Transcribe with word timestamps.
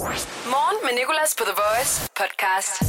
Morgen 0.00 0.76
med 0.82 0.90
Nicolas 0.98 1.34
på 1.38 1.44
The 1.44 1.54
Voice 1.62 2.10
podcast. 2.16 2.80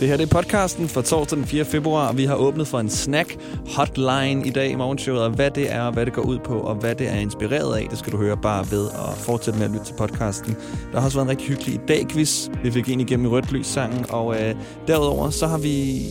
Det 0.00 0.08
her 0.08 0.16
det 0.16 0.32
er 0.32 0.34
podcasten 0.34 0.88
for 0.88 1.02
torsdag 1.02 1.38
den 1.38 1.46
4. 1.46 1.64
februar, 1.64 2.08
og 2.08 2.16
vi 2.16 2.24
har 2.24 2.34
åbnet 2.34 2.68
for 2.68 2.80
en 2.80 2.90
snack 2.90 3.36
hotline 3.76 4.46
i 4.46 4.50
dag 4.50 4.70
i 4.70 4.74
morgenshowet, 4.74 5.22
og 5.22 5.30
hvad 5.30 5.50
det 5.50 5.72
er, 5.72 5.90
hvad 5.90 6.06
det 6.06 6.14
går 6.14 6.22
ud 6.22 6.38
på, 6.38 6.60
og 6.60 6.74
hvad 6.74 6.94
det 6.94 7.08
er 7.08 7.14
inspireret 7.14 7.76
af, 7.76 7.86
det 7.90 7.98
skal 7.98 8.12
du 8.12 8.16
høre 8.16 8.36
bare 8.36 8.70
ved 8.70 8.88
at 8.90 9.18
fortsætte 9.18 9.58
med 9.58 9.66
at 9.66 9.72
lytte 9.72 9.86
til 9.86 9.94
podcasten. 9.94 10.56
Der 10.92 10.98
har 10.98 11.06
også 11.06 11.18
været 11.18 11.26
en 11.26 11.30
rigtig 11.30 11.48
hyggelig 11.48 11.74
i 11.74 11.80
dag 11.88 12.06
quiz. 12.08 12.48
Vi 12.62 12.70
fik 12.70 12.88
en 12.88 13.00
igennem 13.00 13.26
i 13.26 13.28
rødt 13.28 13.52
lys 13.52 13.66
sangen, 13.66 14.06
og 14.10 14.42
øh, 14.42 14.54
derudover 14.86 15.30
så 15.30 15.46
har 15.46 15.58
vi 15.58 16.02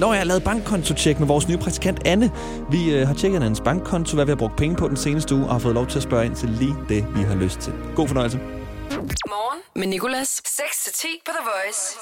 Nå, 0.00 0.12
jeg 0.12 0.20
har 0.20 0.24
lavet 0.24 0.44
bankkonto-tjek 0.44 1.18
med 1.18 1.26
vores 1.26 1.48
nye 1.48 1.58
praktikant 1.58 2.06
Anne. 2.06 2.30
Vi 2.70 2.94
øh, 2.94 3.06
har 3.06 3.14
tjekket 3.14 3.42
hans 3.42 3.60
bankkonto, 3.60 4.14
hvad 4.14 4.24
vi 4.24 4.30
har 4.30 4.36
brugt 4.36 4.56
penge 4.56 4.76
på 4.76 4.88
den 4.88 4.96
seneste 4.96 5.34
uge, 5.34 5.44
og 5.44 5.52
har 5.52 5.58
fået 5.58 5.74
lov 5.74 5.86
til 5.86 5.98
at 5.98 6.02
spørge 6.02 6.26
ind 6.26 6.36
til 6.36 6.48
lige 6.48 6.74
det, 6.88 7.06
vi 7.16 7.22
har 7.22 7.34
lyst 7.34 7.60
til. 7.60 7.72
God 7.96 8.08
fornøjelse. 8.08 8.61
Morgen 9.02 9.60
med 9.76 9.86
Nicolas. 9.86 10.42
6-10 10.46 11.06
på 11.26 11.32
The 11.38 11.44
Voice. 11.44 11.98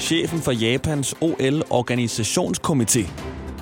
Chefen 0.00 0.42
for 0.42 0.52
Japans 0.52 1.14
OL-organisationskomité 1.20 3.10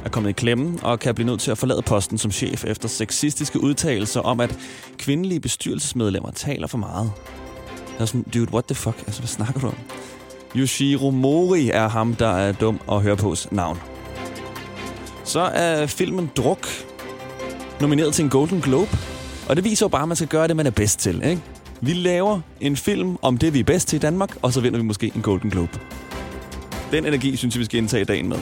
er 0.05 0.09
kommet 0.09 0.31
i 0.31 0.33
klemme 0.33 0.79
og 0.83 1.01
kan 1.01 1.15
blive 1.15 1.27
nødt 1.27 1.41
til 1.41 1.51
at 1.51 1.59
forlade 1.59 1.83
posten 1.83 2.19
som 2.19 2.31
chef 2.31 2.65
efter 2.65 2.89
sexistiske 2.89 3.61
udtalelser 3.61 4.21
om, 4.21 4.41
at 4.41 4.59
kvindelige 4.99 5.41
bestyrelsesmedlemmer 5.41 6.31
taler 6.31 6.67
for 6.67 6.79
meget. 6.79 7.13
Jeg 7.99 8.01
er 8.01 8.07
sådan, 8.07 8.23
dude, 8.23 8.53
what 8.53 8.65
the 8.65 8.75
fuck? 8.75 8.99
Altså, 8.99 9.21
hvad 9.21 9.29
snakker 9.29 9.61
du 9.61 9.67
om? 9.67 9.79
Yoshiro 10.57 11.11
Mori 11.11 11.69
er 11.69 11.89
ham, 11.89 12.15
der 12.15 12.29
er 12.29 12.53
dum 12.53 12.81
at 12.93 13.03
høre 13.03 13.17
på 13.17 13.35
navn. 13.51 13.79
Så 15.25 15.41
er 15.41 15.87
filmen 15.87 16.31
Druk 16.37 16.69
nomineret 17.81 18.15
til 18.15 18.25
en 18.25 18.31
Golden 18.31 18.61
Globe. 18.61 19.10
Og 19.51 19.57
det 19.57 19.65
viser 19.65 19.87
jo 19.87 19.89
bare, 19.89 20.03
at 20.03 20.09
man 20.09 20.17
skal 20.17 20.29
gøre 20.29 20.49
det, 20.49 20.57
man 20.57 20.67
er 20.67 20.71
bedst 20.71 20.99
til. 20.99 21.23
Ikke? 21.25 21.43
Vi 21.81 21.93
laver 21.93 22.41
en 22.61 22.77
film 22.77 23.19
om 23.23 23.39
det, 23.39 23.55
vi 23.55 23.61
er 23.61 23.65
bedst 23.65 23.89
til 23.89 23.97
i 23.97 24.01
Danmark, 24.01 24.37
og 24.43 24.53
så 24.53 24.61
vinder 24.61 24.79
vi 24.79 24.85
måske 24.85 25.13
en 25.15 25.23
Golden 25.23 25.51
Globe. 25.51 25.81
Den 26.93 27.07
energi, 27.07 27.37
synes 27.37 27.55
jeg, 27.55 27.59
vi 27.61 27.65
skal 27.65 27.79
indtage 27.79 28.05
dagen 28.05 28.29
med. 28.29 28.37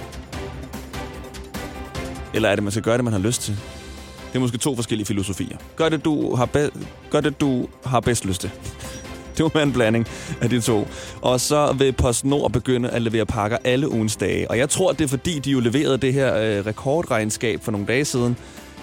Eller 2.35 2.49
er 2.49 2.55
det, 2.55 2.65
man 2.65 2.71
skal 2.71 2.83
gøre 2.83 2.97
det, 2.97 3.05
man 3.05 3.13
har 3.13 3.21
lyst 3.21 3.43
til? 3.43 3.57
Det 4.29 4.37
er 4.37 4.41
måske 4.41 4.59
to 4.59 4.77
forskellige 4.77 5.07
filosofier. 5.07 5.57
Gør 5.77 5.89
det, 5.89 6.05
du 6.05 6.35
har, 6.35 6.47
be- 6.47 6.71
gør 7.11 7.21
det, 7.21 7.41
du 7.41 7.67
har 7.85 8.01
bedst 8.01 8.25
lyst 8.25 8.41
til. 8.41 8.51
Det 9.37 9.45
må 9.45 9.51
være 9.55 9.63
en 9.63 9.73
blanding 9.73 10.07
af 10.41 10.51
de 10.51 10.61
to. 10.61 10.89
Og 11.21 11.41
så 11.41 11.73
vil 11.79 11.93
PostNord 11.93 12.53
begynde 12.53 12.91
at 12.91 13.03
levere 13.03 13.27
pakker 13.27 13.59
alle 13.65 13.93
ugens 13.93 14.17
dage. 14.17 14.51
Og 14.51 14.59
jeg 14.59 14.69
tror, 14.69 14.93
det 14.93 15.05
er 15.05 15.09
fordi, 15.09 15.39
de 15.39 15.51
jo 15.51 15.61
leverede 15.61 15.99
det 15.99 16.13
her 16.13 16.37
øh, 16.37 16.67
rekordregnskab 16.67 17.63
for 17.63 17.73
nogle 17.73 17.87
dage 17.87 18.05
siden. 18.05 18.37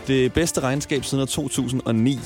Det 0.07 0.33
bedste 0.33 0.61
regnskab 0.61 1.03
siden 1.03 1.27
2009. 1.27 2.19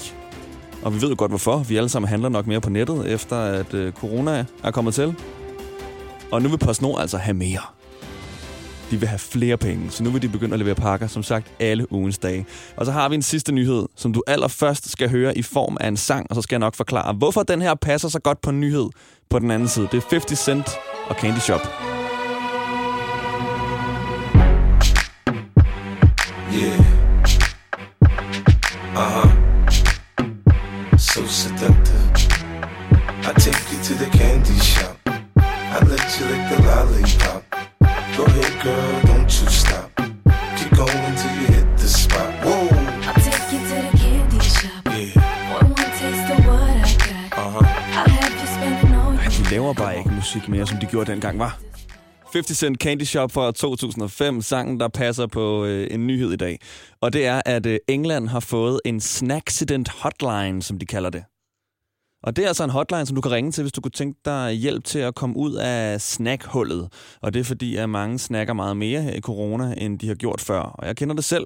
Og 0.82 0.96
vi 0.96 1.02
ved 1.02 1.10
jo 1.10 1.16
godt, 1.18 1.32
hvorfor. 1.32 1.58
Vi 1.58 1.78
alle 1.78 1.90
sammen 1.90 2.10
handler 2.10 2.30
nok 2.30 2.48
mere 2.48 2.62
på 2.62 2.70
nettet, 2.70 3.12
efter 3.12 3.36
at 3.36 3.74
øh, 3.74 3.94
corona 3.94 4.46
er 4.64 4.72
kommet 4.72 4.94
til. 4.94 5.16
Og 6.32 6.42
nu 6.42 6.50
vil 6.50 6.58
PostNord 6.58 7.02
altså 7.02 7.18
have 7.18 7.34
mere. 7.34 7.62
De 8.92 9.00
vil 9.00 9.08
have 9.08 9.20
flere 9.20 9.58
penge, 9.58 9.92
så 9.92 10.04
nu 10.04 10.10
vil 10.10 10.22
de 10.22 10.30
begynde 10.30 10.54
at 10.54 10.60
levere 10.60 10.76
pakker, 10.76 11.08
som 11.08 11.24
sagt, 11.24 11.52
alle 11.60 11.92
ugens 11.92 12.18
dage. 12.18 12.46
Og 12.76 12.86
så 12.86 12.92
har 12.92 13.10
vi 13.10 13.16
en 13.16 13.22
sidste 13.22 13.52
nyhed, 13.52 13.86
som 13.96 14.14
du 14.14 14.24
allerførst 14.28 14.92
skal 14.92 15.10
høre 15.10 15.38
i 15.38 15.42
form 15.42 15.78
af 15.80 15.88
en 15.88 15.98
sang, 15.98 16.28
og 16.30 16.36
så 16.36 16.42
skal 16.42 16.56
jeg 16.56 16.60
nok 16.60 16.76
forklare, 16.76 17.14
hvorfor 17.14 17.44
den 17.44 17.62
her 17.62 17.76
passer 17.76 18.10
så 18.10 18.20
godt 18.20 18.42
på 18.42 18.50
en 18.50 18.60
nyhed 18.60 18.90
på 19.30 19.40
den 19.40 19.52
anden 19.52 19.68
side. 19.68 19.88
Det 19.92 19.98
er 19.98 20.08
50 20.10 20.40
Cent 20.40 20.70
og 21.08 21.16
Candy 21.16 21.40
Shop. 21.40 21.62
Yeah. 26.54 26.89
Uh 29.00 29.06
huh. 29.16 30.98
So 30.98 31.26
seductive. 31.26 32.12
I 33.24 33.32
take 33.38 33.72
you 33.72 33.80
to 33.88 33.94
the 33.94 34.10
candy 34.12 34.60
shop. 34.60 34.98
I 35.38 35.80
let 35.88 36.20
you 36.20 36.26
lick 36.26 36.44
the 36.50 36.58
lollipop. 36.68 37.42
Go 38.18 38.26
ahead, 38.26 38.62
girl, 38.62 39.02
don't 39.08 39.32
you 39.40 39.48
stop. 39.48 39.90
Keep 40.58 40.72
going 40.76 41.16
till 41.16 41.34
you 41.40 41.48
hit 41.48 41.78
the 41.78 41.88
spot. 41.88 42.30
Whoa. 42.44 42.68
I'll 43.08 43.14
take 43.24 43.48
you 43.54 43.60
to 43.70 43.76
the 43.88 43.98
candy 43.98 44.40
shop. 44.42 44.84
Yeah. 44.88 45.54
One 45.54 45.70
more 45.70 45.92
taste 46.00 46.32
of 46.34 46.46
what 46.46 46.60
I 46.60 46.96
got. 47.08 47.40
Uh 47.40 47.50
huh. 47.56 47.66
I'll 48.00 48.10
have 48.20 48.36
you 48.42 48.48
spending 48.48 48.96
all 48.96 49.14
your 49.14 49.32
De 49.32 49.56
laver 49.56 49.74
bare 49.74 49.98
ikke 49.98 50.10
musik 50.10 50.50
mere, 50.50 50.68
som 50.68 50.78
de 50.78 50.86
gjorde 50.86 51.12
dengang, 51.12 51.40
var. 51.40 51.58
50 52.34 52.58
Cent 52.58 52.78
Candy 52.78 53.04
Shop 53.04 53.32
fra 53.32 53.52
2005, 53.52 54.42
sangen, 54.42 54.80
der 54.80 54.88
passer 54.88 55.28
på 55.28 55.66
øh, 55.66 55.88
en 55.92 56.08
nyhed 56.08 56.32
i 56.32 56.36
dag. 56.36 56.60
Og 57.02 57.14
det 57.14 57.26
er, 57.26 57.42
at 57.46 57.66
øh, 57.66 57.80
England 57.88 58.28
har 58.28 58.40
fået 58.40 58.82
en 58.86 59.00
snacksident 59.00 59.90
hotline, 59.90 60.62
som 60.62 60.80
de 60.80 60.86
kalder 60.86 61.10
det. 61.10 61.24
Og 62.24 62.36
det 62.36 62.44
er 62.44 62.48
altså 62.48 62.64
en 62.64 62.70
hotline, 62.70 63.06
som 63.06 63.16
du 63.16 63.22
kan 63.22 63.32
ringe 63.32 63.52
til, 63.52 63.64
hvis 63.64 63.72
du 63.72 63.82
kunne 63.82 63.92
tænke 63.92 64.20
dig 64.26 64.52
hjælp 64.52 64.84
til 64.84 65.00
at 65.00 65.16
komme 65.16 65.38
ud 65.38 65.54
af 65.54 66.02
snackhullet. 66.02 66.94
Og 67.22 67.34
det 67.34 67.40
er 67.40 67.44
fordi, 67.44 67.76
at 67.76 67.90
mange 67.90 68.20
snakker 68.20 68.54
meget 68.54 68.78
mere 68.78 69.02
her 69.02 69.14
i 69.14 69.22
corona, 69.22 69.74
end 69.78 70.00
de 70.00 70.08
har 70.08 70.16
gjort 70.16 70.42
før. 70.42 70.60
Og 70.60 70.88
jeg 70.88 70.96
kender 70.96 71.16
det 71.16 71.24
selv. 71.24 71.46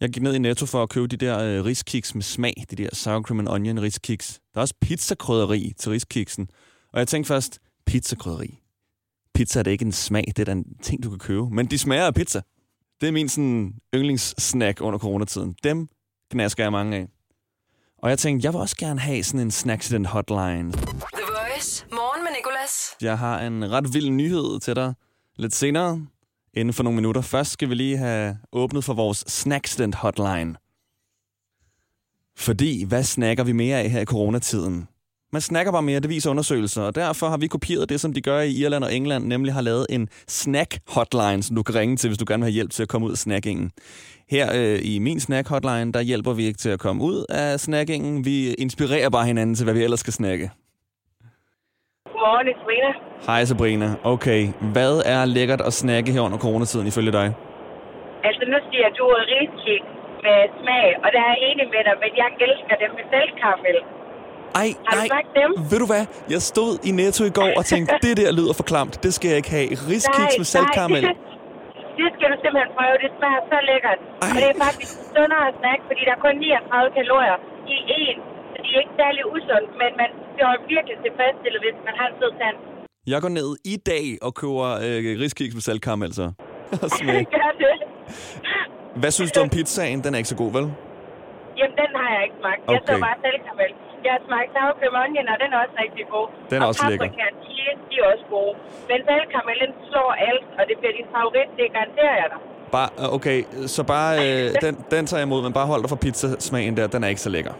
Jeg 0.00 0.10
gik 0.10 0.22
ned 0.22 0.34
i 0.34 0.38
Netto 0.38 0.66
for 0.66 0.82
at 0.82 0.88
købe 0.88 1.06
de 1.06 1.16
der 1.16 1.38
øh, 1.38 1.64
riskiks 1.64 2.14
med 2.14 2.22
smag. 2.22 2.64
De 2.70 2.76
der 2.76 2.88
sour 2.92 3.22
cream 3.22 3.40
and 3.40 3.48
onion 3.48 3.82
riskiks. 3.82 4.40
Der 4.54 4.58
er 4.58 4.62
også 4.62 4.74
pizzakrydderi 4.80 5.72
til 5.78 5.90
riskiksen. 5.90 6.48
Og 6.92 6.98
jeg 6.98 7.08
tænkte 7.08 7.28
først, 7.28 7.58
pizzakrydderi. 7.86 8.58
Pizza 9.38 9.58
er 9.58 9.62
det 9.62 9.70
ikke 9.70 9.84
en 9.84 9.92
smag, 9.92 10.24
det 10.26 10.38
er 10.38 10.44
da 10.44 10.52
en 10.52 10.64
ting, 10.82 11.02
du 11.02 11.10
kan 11.10 11.18
købe. 11.18 11.50
Men 11.50 11.66
de 11.66 11.78
smager 11.78 12.06
af 12.06 12.14
pizza. 12.14 12.40
Det 13.00 13.08
er 13.08 13.12
min 13.12 13.28
sådan, 13.28 13.74
yndlingssnack 13.94 14.80
under 14.80 14.98
coronatiden. 14.98 15.54
Dem 15.64 15.88
knasker 16.30 16.64
jeg 16.64 16.72
mange 16.72 16.96
af. 16.96 17.08
Og 17.98 18.10
jeg 18.10 18.18
tænkte, 18.18 18.46
jeg 18.46 18.52
vil 18.52 18.60
også 18.60 18.76
gerne 18.76 19.00
have 19.00 19.22
sådan 19.24 19.40
en 19.40 19.50
snacksident 19.50 20.06
hotline. 20.06 20.72
The 20.72 20.82
Voice. 21.28 21.86
Morgen 21.92 22.24
med 22.24 22.30
Nicolas. 22.36 22.96
Jeg 23.02 23.18
har 23.18 23.40
en 23.40 23.70
ret 23.70 23.94
vild 23.94 24.10
nyhed 24.10 24.60
til 24.60 24.76
dig 24.76 24.94
lidt 25.36 25.54
senere, 25.54 26.06
inden 26.54 26.74
for 26.74 26.82
nogle 26.82 26.96
minutter. 26.96 27.20
Først 27.20 27.50
skal 27.50 27.68
vi 27.68 27.74
lige 27.74 27.96
have 27.96 28.38
åbnet 28.52 28.84
for 28.84 28.94
vores 28.94 29.18
snacksident 29.18 29.94
hotline. 29.94 30.54
Fordi, 32.36 32.84
hvad 32.84 33.04
snakker 33.04 33.44
vi 33.44 33.52
mere 33.52 33.78
af 33.78 33.90
her 33.90 34.00
i 34.00 34.04
coronatiden? 34.04 34.88
Man 35.32 35.40
snakker 35.40 35.72
bare 35.72 35.82
mere, 35.82 36.00
det 36.00 36.10
viser 36.10 36.30
undersøgelser, 36.30 36.82
og 36.82 36.94
derfor 36.94 37.26
har 37.26 37.38
vi 37.38 37.46
kopieret 37.46 37.88
det, 37.88 38.00
som 38.00 38.12
de 38.12 38.20
gør 38.20 38.40
i 38.40 38.52
Irland 38.62 38.84
og 38.84 38.94
England, 38.94 39.24
nemlig 39.24 39.52
har 39.54 39.60
lavet 39.60 39.86
en 39.90 40.08
snack-hotline, 40.28 41.42
som 41.42 41.56
du 41.56 41.62
kan 41.62 41.74
ringe 41.74 41.96
til, 41.96 42.08
hvis 42.10 42.18
du 42.18 42.24
gerne 42.28 42.42
vil 42.42 42.50
have 42.50 42.58
hjælp 42.58 42.70
til 42.70 42.82
at 42.82 42.88
komme 42.88 43.06
ud 43.06 43.12
af 43.16 43.16
snackingen. 43.26 43.72
Her 44.34 44.46
øh, 44.58 44.78
i 44.92 44.98
min 44.98 45.18
snack-hotline, 45.20 45.92
der 45.92 46.00
hjælper 46.00 46.32
vi 46.32 46.44
ikke 46.46 46.58
til 46.64 46.70
at 46.76 46.80
komme 46.86 47.02
ud 47.10 47.24
af 47.28 47.60
snackingen. 47.60 48.24
Vi 48.24 48.36
inspirerer 48.64 49.10
bare 49.10 49.26
hinanden 49.26 49.54
til, 49.56 49.64
hvad 49.64 49.74
vi 49.74 49.82
ellers 49.84 50.00
skal 50.00 50.12
snakke. 50.12 50.50
Godmorgen, 52.04 52.46
det 52.46 52.54
er 52.54 52.58
Sabrina. 52.60 52.90
Hej 53.28 53.44
Sabrina. 53.44 53.88
Okay, 54.14 54.42
hvad 54.74 54.94
er 55.14 55.24
lækkert 55.24 55.60
at 55.60 55.72
snakke 55.72 56.12
her 56.12 56.20
under 56.20 56.38
coronatiden 56.38 56.86
ifølge 56.92 57.12
dig? 57.12 57.26
Altså, 58.28 58.42
nu 58.52 58.58
siger 58.70 58.88
du 58.98 59.04
riskik 59.32 59.84
med 60.24 60.38
smag, 60.58 60.86
og 61.04 61.08
der 61.14 61.20
er 61.26 61.30
jeg 61.34 61.40
enig 61.50 61.66
med 61.74 61.82
dig, 61.88 61.94
men 62.02 62.10
jeg 62.22 62.28
elsker 62.46 62.76
dem 62.82 62.90
med 62.98 63.04
selvkaramel. 63.12 63.78
Ej, 64.62 64.68
Har 64.88 64.94
du 64.96 65.00
ej, 65.04 65.06
smagt 65.12 65.30
dem? 65.40 65.50
ved 65.70 65.78
du 65.82 65.86
hvad? 65.92 66.04
Jeg 66.34 66.40
stod 66.52 66.70
i 66.88 66.90
Netto 67.00 67.22
i 67.30 67.34
går 67.40 67.50
og 67.60 67.64
tænkte, 67.72 67.92
det 68.06 68.12
der 68.20 68.28
lyder 68.38 68.54
for 68.60 68.66
klamt. 68.72 68.94
Det 69.04 69.12
skal 69.16 69.26
jeg 69.32 69.36
ikke 69.42 69.52
have. 69.58 69.68
Riskiks 69.90 70.34
med 70.40 70.48
saltkaramel. 70.54 71.02
det 71.98 72.08
skal 72.14 72.26
du 72.32 72.36
simpelthen 72.44 72.70
prøve. 72.78 72.94
Det 73.04 73.10
smager 73.18 73.40
så 73.52 73.58
lækkert. 73.70 73.98
Ej. 74.04 74.28
Og 74.30 74.32
det 74.40 74.44
er 74.52 74.56
faktisk 74.66 74.92
en 75.00 75.06
sundere 75.16 75.46
snack, 75.60 75.80
fordi 75.88 76.00
der 76.08 76.14
er 76.18 76.20
kun 76.26 76.34
39 76.46 76.98
kalorier 76.98 77.36
i 77.74 77.76
én. 78.02 78.18
Så 78.52 78.56
de 78.64 78.68
er 78.76 78.80
ikke 78.84 78.96
særlig 79.02 79.22
usundt, 79.34 79.68
men 79.80 79.90
man 80.02 80.10
bliver 80.34 80.52
virkelig 80.74 80.96
tilfredsstillet, 81.06 81.60
hvis 81.64 81.76
man 81.88 81.94
har 82.00 82.06
en 82.12 82.16
sød 82.20 82.32
tand. 82.42 82.56
Jeg 83.12 83.18
går 83.24 83.32
ned 83.40 83.48
i 83.74 83.76
dag 83.90 84.04
og 84.26 84.30
køber 84.40 84.68
øh, 84.86 85.00
riskiks 85.22 85.52
med 85.58 85.62
saltkaramel, 85.68 86.10
så. 86.20 86.26
Og 86.84 86.88
smag. 86.98 87.22
Gør 87.36 87.50
det. 87.62 87.74
Hvad 89.02 89.10
synes 89.18 89.30
du 89.32 89.38
om 89.46 89.50
pizzaen? 89.56 89.98
Den 90.04 90.10
er 90.14 90.18
ikke 90.22 90.32
så 90.34 90.38
god, 90.44 90.52
vel? 90.58 90.66
Jamen, 91.58 91.76
den 91.82 91.90
har 92.00 92.08
jeg 92.14 92.22
ikke 92.26 92.36
smagt. 92.42 92.60
Jeg 92.74 92.80
så 92.86 92.92
Okay. 92.92 93.02
bare 93.06 93.16
selvkaramel. 93.24 93.70
Jeg 94.04 94.12
har 94.16 94.22
smagt 94.28 94.48
sour 94.54 94.72
cream 94.78 94.94
onion, 95.02 95.26
og 95.32 95.36
den 95.42 95.48
er 95.54 95.58
også 95.64 95.76
rigtig 95.84 96.04
god. 96.14 96.26
Den 96.50 96.58
er 96.58 96.62
og 96.62 96.68
også 96.70 96.82
lækker. 96.90 97.06
chili, 97.54 97.72
de 97.90 97.94
er 98.02 98.06
også 98.12 98.26
gode. 98.36 98.52
Men 98.90 98.98
selvkaramellen 99.10 99.70
slår 99.90 100.10
alt, 100.28 100.44
og 100.58 100.62
det 100.68 100.74
bliver 100.80 100.94
din 100.98 101.08
favorit, 101.16 101.48
det 101.58 101.66
garanterer 101.76 102.14
jeg 102.22 102.28
dig. 102.32 102.40
Bare, 102.76 102.90
øh, 103.02 103.16
okay, 103.16 103.38
så 103.74 103.82
bare, 103.94 104.12
øh, 104.26 104.46
den, 104.64 104.74
den 104.94 105.02
tager 105.08 105.20
jeg 105.20 105.26
imod, 105.30 105.40
men 105.46 105.52
bare 105.58 105.66
hold 105.72 105.80
dig 105.84 105.90
for 105.94 106.00
pizzasmagen 106.04 106.76
der. 106.78 106.86
Den 106.94 107.00
er 107.04 107.08
ikke 107.14 107.20
så 107.28 107.30
lækker. 107.36 107.54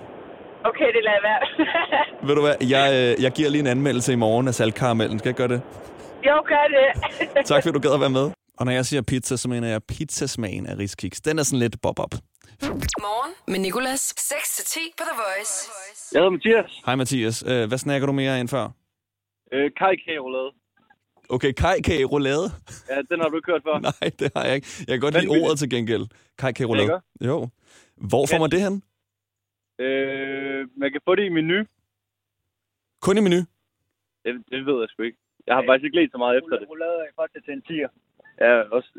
Okay, 0.71 0.89
det 0.97 1.03
lader 1.07 1.19
jeg 1.21 1.25
være. 1.31 1.41
Ved 2.27 2.35
du 2.39 2.43
hvad? 2.47 2.57
Jeg, 2.75 2.85
øh, 2.99 3.25
jeg 3.25 3.33
giver 3.39 3.51
lige 3.51 3.61
en 3.67 3.67
anmeldelse 3.77 4.13
i 4.13 4.17
morgen 4.17 4.49
af 4.49 4.55
saltkaramellen. 4.55 5.19
Skal 5.19 5.29
jeg 5.29 5.37
gøre 5.43 5.49
det? 5.49 5.61
jo, 6.29 6.35
gør 6.53 6.67
det. 6.77 7.45
Tak 7.51 7.63
fordi 7.63 7.73
du 7.79 7.81
gad 7.87 7.95
at 7.95 8.01
være 8.01 8.11
med. 8.21 8.27
Og 8.59 8.65
når 8.67 8.73
jeg 8.73 8.87
siger 8.87 9.03
pizza, 9.03 9.37
så 9.37 9.49
mener 9.49 9.69
jeg 9.69 9.83
pizzasmagen 9.85 10.67
af 10.67 10.79
riskiks. 10.79 11.21
Den 11.21 11.39
er 11.39 11.43
sådan 11.43 11.59
lidt 11.59 11.81
bob-up. 11.83 12.15
Morgen 13.07 13.35
med 13.49 13.59
Nicolas. 13.59 14.03
6-10 14.19 14.79
på 14.99 15.03
The 15.11 15.17
Voice. 15.25 15.55
Jeg 16.13 16.19
hedder 16.21 16.31
Mathias. 16.31 16.71
Hej 16.87 16.95
Mathias. 16.95 17.45
Øh, 17.51 17.69
hvad 17.69 17.79
snakker 17.79 18.07
du 18.07 18.13
mere 18.13 18.41
end 18.41 18.49
før? 18.49 18.65
Øh, 19.53 19.71
Kajkageroulade. 19.77 20.51
Okay, 21.31 21.53
kajkage 21.53 22.05
roulade. 22.05 22.47
Ja, 22.91 22.97
den 23.11 23.21
har 23.21 23.29
du 23.29 23.37
ikke 23.37 23.51
hørt 23.53 23.63
før. 23.69 23.79
Nej, 23.91 24.07
det 24.21 24.29
har 24.37 24.45
jeg 24.45 24.55
ikke. 24.55 24.69
Jeg 24.89 24.93
kan 24.95 25.01
godt 25.01 25.15
lide 25.15 25.29
ordet 25.43 25.59
til 25.59 25.71
gengæld. 25.71 26.05
Kajkage 26.39 26.67
roulade. 26.67 26.87
Lækker. 26.87 27.01
Jo. 27.31 27.49
Hvor 28.11 28.25
får 28.31 28.39
man 28.45 28.51
det 28.55 28.61
hen? 28.67 28.75
Øh, 29.85 30.61
man 30.83 30.89
kan 30.93 31.01
få 31.05 31.13
det 31.19 31.25
i 31.31 31.33
menu. 31.39 31.59
Kun 33.07 33.19
i 33.19 33.23
menu. 33.27 33.41
Det, 34.25 34.33
det 34.53 34.61
ved 34.69 34.77
jeg 34.83 34.89
sgu 34.91 35.03
ikke. 35.03 35.19
Jeg 35.47 35.55
har 35.57 35.65
faktisk 35.69 35.85
ikke 35.87 35.99
let 36.01 36.11
så 36.15 36.19
meget 36.25 36.35
efter 36.41 36.55
det. 36.61 36.69
Roulade 36.73 36.99
er 37.09 37.13
faktisk 37.23 37.45
til 37.45 37.55
en 37.59 37.63
tiger. 37.71 37.91
Ja, 38.41 38.55
også... 38.77 38.91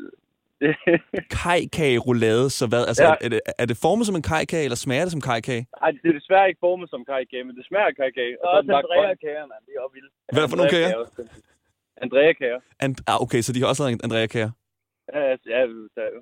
Kajkage 1.42 1.98
roulade, 1.98 2.50
så 2.50 2.64
hvad? 2.66 2.82
Altså, 2.90 3.04
Ja. 3.04 3.14
er, 3.20 3.28
det, 3.28 3.40
er 3.58 3.66
det 3.70 3.76
formet 3.86 4.06
som 4.06 4.16
en 4.16 4.22
kajkage, 4.22 4.64
eller 4.64 4.76
smager 4.76 5.02
det 5.06 5.12
som 5.12 5.20
kajkage? 5.20 5.66
Ej, 5.82 5.90
det 6.02 6.08
er 6.12 6.16
desværre 6.20 6.48
ikke 6.48 6.60
formet 6.66 6.90
som 6.90 7.00
kajkage, 7.04 7.44
men 7.44 7.54
det 7.56 7.64
smager 7.68 7.86
af 7.92 7.96
kajkage. 8.00 8.32
Er 8.32 8.38
så 8.42 8.48
også. 8.50 8.72
Andrea-kager, 8.78 9.44
mand. 9.52 9.62
De 9.66 9.70
er 9.76 9.80
også 9.84 9.94
vilde. 9.96 10.10
Hvad 10.36 10.48
for 10.50 10.56
nogle 10.56 10.70
kager? 10.70 10.90
Andrea-kager. 12.04 12.60
And, 12.84 12.96
ah, 13.06 13.22
okay, 13.24 13.40
så 13.46 13.52
de 13.52 13.60
har 13.60 13.66
også 13.66 13.82
lavet 13.82 14.04
Andrea-kager? 14.04 14.50
Ja, 15.14 15.20
ja, 15.30 15.34
ja, 15.54 15.60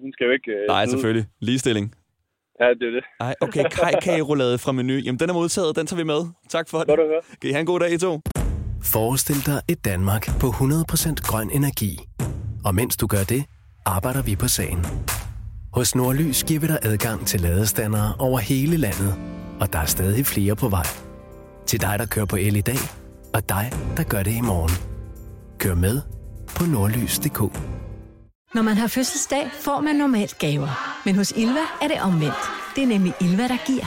hun 0.02 0.12
skal 0.12 0.24
jo 0.24 0.32
ikke... 0.38 0.50
øh, 0.52 0.66
Nej, 0.68 0.86
selvfølgelig. 0.86 1.26
Ligestilling. 1.40 1.86
Ja, 2.60 2.68
det 2.68 2.82
er 2.90 2.94
det. 2.98 3.04
Nej, 3.20 3.34
okay, 3.40 3.64
kajkage 3.80 4.22
roulade 4.22 4.58
fra 4.58 4.72
menu. 4.72 4.94
Jamen, 4.94 5.18
den 5.22 5.30
er 5.30 5.34
modtaget, 5.34 5.76
den 5.76 5.86
tager 5.86 6.00
vi 6.02 6.06
med. 6.14 6.20
Tak 6.48 6.68
for 6.68 6.78
det. 6.78 6.86
Godt 6.88 7.00
at 7.00 7.06
høre. 7.06 7.22
Kan 7.40 7.50
I 7.50 7.52
have 7.52 7.60
en 7.60 7.66
god 7.66 7.80
dag, 7.80 7.92
I 7.92 7.98
to? 7.98 8.20
Forestil 8.94 9.40
dig 9.46 9.58
et 9.72 9.84
Danmark 9.84 10.24
på 10.40 10.46
100% 10.46 11.28
grøn 11.28 11.50
energi. 11.50 11.92
Og 12.64 12.74
mens 12.74 12.96
du 12.96 13.06
gør 13.06 13.24
det, 13.24 13.44
arbejder 13.86 14.22
vi 14.22 14.36
på 14.36 14.48
sagen. 14.48 14.86
Hos 15.72 15.94
Nordlys 15.94 16.44
giver 16.44 16.60
vi 16.60 16.66
dig 16.66 16.78
adgang 16.82 17.26
til 17.26 17.40
ladestandere 17.40 18.14
over 18.18 18.38
hele 18.38 18.76
landet, 18.76 19.14
og 19.60 19.72
der 19.72 19.78
er 19.78 19.86
stadig 19.86 20.26
flere 20.26 20.56
på 20.56 20.68
vej. 20.68 20.86
Til 21.66 21.80
dig, 21.80 21.98
der 21.98 22.06
kører 22.06 22.26
på 22.26 22.36
el 22.36 22.56
i 22.56 22.60
dag, 22.60 22.78
og 23.34 23.48
dig, 23.48 23.72
der 23.96 24.02
gør 24.02 24.22
det 24.22 24.36
i 24.36 24.40
morgen. 24.40 24.72
Kør 25.58 25.74
med 25.74 26.00
på 26.56 26.64
nordlys.dk. 26.64 27.40
Når 28.54 28.62
man 28.62 28.76
har 28.76 28.86
fødselsdag, 28.86 29.50
får 29.60 29.80
man 29.80 29.96
normalt 29.96 30.38
gaver. 30.38 31.00
Men 31.04 31.16
hos 31.16 31.32
Ilva 31.36 31.64
er 31.82 31.88
det 31.88 32.00
omvendt. 32.02 32.50
Det 32.76 32.82
er 32.82 32.86
nemlig 32.86 33.14
Ilva, 33.20 33.48
der 33.48 33.66
giver. 33.66 33.84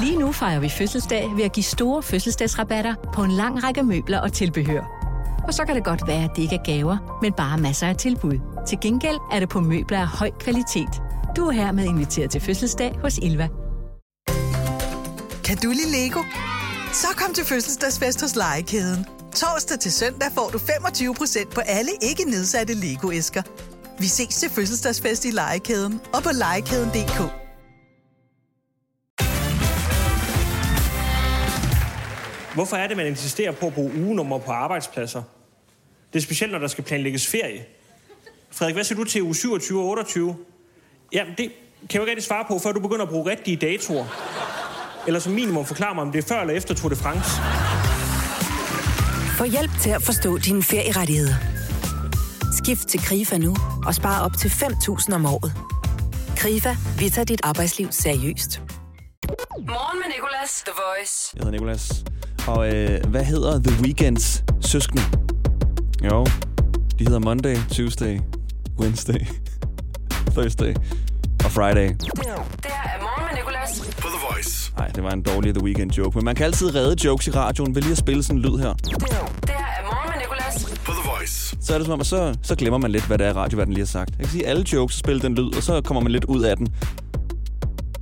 Lige 0.00 0.18
nu 0.18 0.32
fejrer 0.32 0.60
vi 0.60 0.68
fødselsdag 0.68 1.28
ved 1.36 1.44
at 1.44 1.52
give 1.52 1.64
store 1.64 2.02
fødselsdagsrabatter 2.02 2.94
på 3.14 3.22
en 3.22 3.30
lang 3.30 3.64
række 3.64 3.82
møbler 3.82 4.20
og 4.20 4.32
tilbehør. 4.32 4.97
Og 5.48 5.54
så 5.54 5.64
kan 5.64 5.76
det 5.76 5.84
godt 5.84 6.06
være, 6.06 6.24
at 6.24 6.30
det 6.36 6.42
ikke 6.42 6.54
er 6.54 6.62
gaver, 6.62 7.18
men 7.22 7.32
bare 7.32 7.58
masser 7.58 7.86
af 7.86 7.96
tilbud. 7.96 8.38
Til 8.66 8.78
gengæld 8.80 9.16
er 9.32 9.40
det 9.40 9.48
på 9.48 9.60
møbler 9.60 9.98
af 9.98 10.06
høj 10.06 10.30
kvalitet. 10.40 11.02
Du 11.36 11.46
er 11.46 11.52
hermed 11.52 11.84
inviteret 11.84 12.30
til 12.30 12.40
fødselsdag 12.40 12.98
hos 13.02 13.18
Ilva. 13.18 13.48
Kan 15.44 15.56
du 15.62 15.68
lide 15.68 15.90
Lego? 15.96 16.20
Så 16.92 17.06
kom 17.16 17.34
til 17.34 17.44
fødselsdagsfest 17.44 18.20
hos 18.20 18.36
Legekæden. 18.36 19.06
Torsdag 19.34 19.78
til 19.78 19.92
søndag 19.92 20.28
får 20.34 20.48
du 20.52 20.58
25% 20.58 21.54
på 21.54 21.60
alle 21.60 21.90
ikke 22.02 22.24
nedsatte 22.24 22.74
Lego-æsker. 22.74 23.42
Vi 23.98 24.06
ses 24.06 24.36
til 24.36 24.50
fødselsdagsfest 24.50 25.24
i 25.24 25.30
Legekæden 25.30 26.00
og 26.14 26.22
på 26.22 26.30
legekæden.dk. 26.32 27.18
Hvorfor 32.54 32.76
er 32.76 32.86
det, 32.88 32.96
man 32.96 33.06
insisterer 33.06 33.52
på 33.52 33.66
at 33.66 33.74
bruge 33.74 33.92
ugenummer 34.02 34.38
på 34.38 34.50
arbejdspladser? 34.50 35.22
Det 36.12 36.18
er 36.18 36.22
specielt, 36.22 36.52
når 36.52 36.58
der 36.58 36.66
skal 36.66 36.84
planlægges 36.84 37.26
ferie. 37.26 37.64
Frederik, 38.50 38.74
hvad 38.74 38.84
siger 38.84 38.98
du 38.98 39.04
til 39.04 39.22
uge 39.22 39.34
27 39.34 39.80
og 39.80 39.86
28? 39.88 40.36
Jamen, 41.12 41.34
det 41.38 41.44
kan 41.80 41.88
jeg 41.90 41.94
jo 41.94 42.00
ikke 42.00 42.10
rigtig 42.10 42.24
svare 42.24 42.44
på, 42.48 42.58
før 42.58 42.72
du 42.72 42.80
begynder 42.80 43.02
at 43.02 43.08
bruge 43.08 43.30
rigtige 43.30 43.56
datoer. 43.56 44.06
Eller 45.06 45.20
som 45.20 45.32
minimum 45.32 45.64
forklare 45.64 45.94
mig, 45.94 46.02
om 46.02 46.12
det 46.12 46.24
er 46.24 46.28
før 46.28 46.40
eller 46.40 46.54
efter 46.54 46.74
Tour 46.74 46.88
de 46.88 46.96
France. 46.96 47.30
Få 49.38 49.44
hjælp 49.44 49.70
til 49.80 49.90
at 49.90 50.02
forstå 50.02 50.38
dine 50.38 50.62
ferierettigheder. 50.62 51.34
Skift 52.62 52.88
til 52.88 53.00
KRIFA 53.00 53.38
nu 53.38 53.56
og 53.86 53.94
spare 53.94 54.24
op 54.24 54.32
til 54.38 54.48
5.000 54.48 55.14
om 55.14 55.26
året. 55.26 55.52
KRIFA, 56.36 56.76
vi 56.98 57.08
tager 57.10 57.24
dit 57.24 57.40
arbejdsliv 57.44 57.88
seriøst. 57.90 58.62
Morgen 59.58 59.98
med 59.98 60.08
Nicolas, 60.16 60.62
The 60.66 60.72
Voice. 60.76 61.32
Jeg 61.34 61.44
hedder 61.44 61.52
Nicolas. 61.52 62.04
Og 62.46 62.74
øh, 62.74 63.06
hvad 63.06 63.24
hedder 63.24 63.62
The 63.62 63.82
Weekends 63.82 64.44
søskende? 64.60 65.02
Jo, 66.04 66.24
de 66.98 67.04
hedder 67.04 67.18
Monday, 67.18 67.56
Tuesday, 67.70 68.20
Wednesday, 68.80 69.18
Thursday 70.34 70.74
og 71.44 71.50
Friday. 71.50 71.88
Det 71.88 72.08
er 72.08 73.00
morgen 73.02 73.24
med 73.26 73.38
Nicolas. 73.38 73.80
På 73.96 74.08
The 74.08 74.20
Voice. 74.30 74.72
Nej, 74.78 74.88
det 74.88 75.02
var 75.04 75.10
en 75.10 75.22
dårlig 75.22 75.54
The 75.54 75.64
Weekend 75.64 75.92
joke. 75.92 76.18
Men 76.18 76.24
man 76.24 76.34
kan 76.34 76.44
altid 76.46 76.74
redde 76.74 77.04
jokes 77.04 77.26
i 77.26 77.30
radioen 77.30 77.74
ved 77.74 77.82
lige 77.82 77.92
at 77.92 77.98
spille 77.98 78.22
sådan 78.22 78.36
en 78.36 78.42
lyd 78.42 78.58
her. 78.58 78.72
Det 78.72 78.92
er 78.92 79.82
morgen 79.84 80.10
med 80.10 80.18
Nicolas. 80.22 80.64
På 80.84 80.92
The 80.92 81.10
Voice. 81.10 81.56
Så 81.60 81.74
er 81.74 81.78
det 81.78 81.86
som 81.86 81.92
om, 81.92 82.00
at 82.00 82.06
så, 82.06 82.34
så 82.42 82.54
glemmer 82.54 82.78
man 82.78 82.90
lidt, 82.90 83.06
hvad 83.06 83.18
det 83.18 83.26
er, 83.26 83.32
radioverden 83.32 83.72
lige 83.74 83.82
har 83.84 83.86
sagt. 83.86 84.10
Jeg 84.10 84.18
kan 84.18 84.28
sige, 84.28 84.46
alle 84.46 84.64
jokes 84.72 84.94
og 84.94 84.98
spille 84.98 85.20
den 85.20 85.34
lyd, 85.34 85.56
og 85.56 85.62
så 85.62 85.80
kommer 85.80 86.00
man 86.02 86.12
lidt 86.12 86.24
ud 86.24 86.42
af 86.42 86.56
den. 86.56 86.68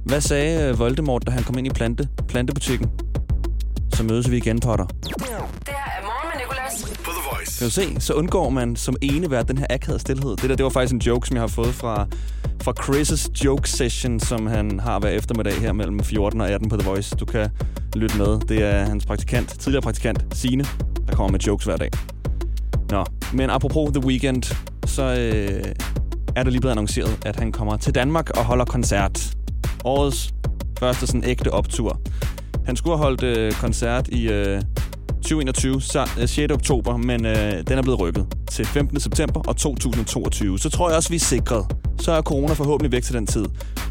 Hvad 0.04 0.20
sagde 0.20 0.68
øh, 0.68 0.78
Voldemort, 0.78 1.26
da 1.26 1.30
han 1.30 1.42
kom 1.42 1.58
ind 1.58 1.66
i 1.66 1.70
plante, 1.70 2.08
plantebutikken? 2.28 2.90
Så 3.94 4.02
mødes 4.02 4.30
vi 4.30 4.36
igen, 4.36 4.60
Potter. 4.60 4.84
Det 4.84 5.12
kan 7.58 7.66
du 7.66 7.70
se, 7.70 8.00
så 8.00 8.12
undgår 8.12 8.50
man 8.50 8.76
som 8.76 8.96
ene 9.02 9.28
hver 9.28 9.42
den 9.42 9.58
her 9.58 9.66
akavede 9.70 10.00
stillhed. 10.00 10.36
Det 10.36 10.50
der, 10.50 10.56
det 10.56 10.64
var 10.64 10.70
faktisk 10.70 10.94
en 10.94 11.00
joke, 11.00 11.28
som 11.28 11.36
jeg 11.36 11.42
har 11.42 11.46
fået 11.48 11.74
fra, 11.74 12.06
fra 12.62 12.72
Chris' 12.82 13.44
joke 13.44 13.70
session, 13.70 14.20
som 14.20 14.46
han 14.46 14.80
har 14.80 14.98
hver 14.98 15.08
eftermiddag 15.08 15.54
her 15.54 15.72
mellem 15.72 16.00
14 16.00 16.40
og 16.40 16.50
18 16.50 16.68
på 16.68 16.76
The 16.76 16.88
Voice. 16.88 17.16
Du 17.16 17.24
kan 17.24 17.50
lytte 17.94 18.18
med. 18.18 18.40
Det 18.48 18.62
er 18.62 18.84
hans 18.84 19.06
praktikant, 19.06 19.48
tidligere 19.48 19.82
praktikant, 19.82 20.26
Sine, 20.32 20.64
der 21.06 21.12
kommer 21.16 21.32
med 21.32 21.40
jokes 21.40 21.64
hver 21.64 21.76
dag. 21.76 21.90
Nå, 22.90 23.04
men 23.32 23.50
apropos 23.50 23.90
The 23.92 24.06
Weekend, 24.06 24.42
så 24.86 25.02
øh, 25.02 25.64
er 26.36 26.42
det 26.42 26.52
lige 26.52 26.60
blevet 26.60 26.72
annonceret, 26.72 27.18
at 27.26 27.36
han 27.36 27.52
kommer 27.52 27.76
til 27.76 27.94
Danmark 27.94 28.30
og 28.30 28.44
holder 28.44 28.64
koncert. 28.64 29.36
Årets 29.84 30.34
første 30.78 31.06
sådan 31.06 31.24
ægte 31.24 31.52
optur. 31.52 32.00
Han 32.64 32.76
skulle 32.76 32.96
have 32.96 33.04
holdt 33.04 33.22
øh, 33.22 33.52
koncert 33.52 34.08
i 34.08 34.28
øh, 34.28 34.62
2021, 35.26 35.82
så, 35.82 36.08
øh, 36.20 36.28
6. 36.28 36.52
oktober, 36.52 36.96
men 36.96 37.26
øh, 37.26 37.62
den 37.68 37.78
er 37.78 37.82
blevet 37.82 38.00
rykket 38.00 38.26
til 38.50 38.66
15. 38.66 39.00
september 39.00 39.40
og 39.48 39.56
2022. 39.56 40.58
Så 40.58 40.70
tror 40.70 40.88
jeg 40.88 40.96
også, 40.96 41.08
vi 41.08 41.16
er 41.16 41.20
sikret. 41.20 41.66
Så 42.00 42.12
er 42.12 42.22
corona 42.22 42.52
forhåbentlig 42.52 42.92
væk 42.92 43.02
til 43.02 43.14
den 43.14 43.26
tid. 43.26 43.46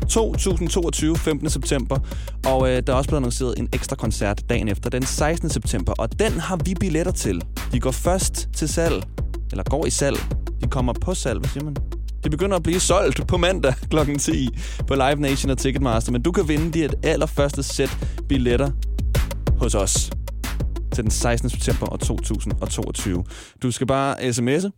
2022, 0.10 1.18
15. 1.18 1.50
september, 1.50 2.00
og 2.46 2.70
øh, 2.70 2.84
der 2.88 2.94
er 2.94 2.98
også 2.98 3.08
blevet 3.08 3.20
annonceret 3.20 3.54
en 3.58 3.70
ekstra 3.74 3.96
koncert 3.96 4.50
dagen 4.50 4.68
efter, 4.68 4.90
den 4.90 5.06
16. 5.06 5.50
september, 5.50 5.94
og 5.98 6.20
den 6.20 6.32
har 6.32 6.60
vi 6.66 6.74
billetter 6.80 7.12
til. 7.12 7.42
De 7.72 7.80
går 7.80 7.92
først 7.92 8.50
til 8.54 8.70
salg, 8.70 9.04
eller 9.52 9.64
går 9.64 9.86
i 9.86 9.90
salg. 9.90 10.18
De 10.64 10.68
kommer 10.70 10.94
på 10.94 11.14
salg, 11.14 11.40
hvad 11.40 11.50
siger 11.50 11.64
man? 11.64 11.76
De 12.24 12.30
begynder 12.30 12.56
at 12.56 12.64
blive 12.64 12.80
solgt 12.80 13.28
på 13.28 13.38
mandag 13.38 13.74
kl. 13.92 14.18
10 14.20 14.50
på 14.88 14.96
Live 14.96 15.16
Nation 15.16 15.52
og 15.52 15.58
Ticketmaster, 15.58 16.12
men 16.12 16.22
du 16.22 16.32
kan 16.32 16.48
vinde 16.48 16.80
de 16.80 16.90
allerførste 17.04 17.64
sæt 17.64 17.98
billetter 18.30 18.72
hos 19.60 19.76
os 19.76 20.12
til 20.96 21.04
den 21.04 21.12
16. 21.12 21.50
september 21.50 21.98
2022. 21.98 23.26
Du 23.62 23.72
skal 23.72 23.88
bare 23.88 24.30
sms'e 24.30 24.70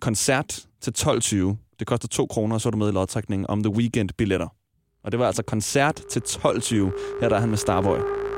koncert 0.00 0.66
til 0.80 0.92
12.20. 0.98 1.36
Det 1.78 1.86
koster 1.86 2.08
2 2.08 2.26
kroner, 2.26 2.54
og 2.54 2.60
så 2.60 2.68
er 2.68 2.70
du 2.70 2.78
med 2.78 2.88
i 2.88 2.92
lodtrækningen 2.92 3.46
om 3.48 3.62
The 3.62 3.72
Weekend 3.72 4.10
billetter. 4.18 4.48
Og 5.04 5.12
det 5.12 5.20
var 5.20 5.26
altså 5.26 5.42
koncert 5.42 6.02
til 6.10 6.20
12.20. 6.20 6.74
Her 7.20 7.28
der 7.28 7.36
er 7.36 7.40
han 7.40 7.48
med 7.48 7.58
Starboy. 7.58 8.31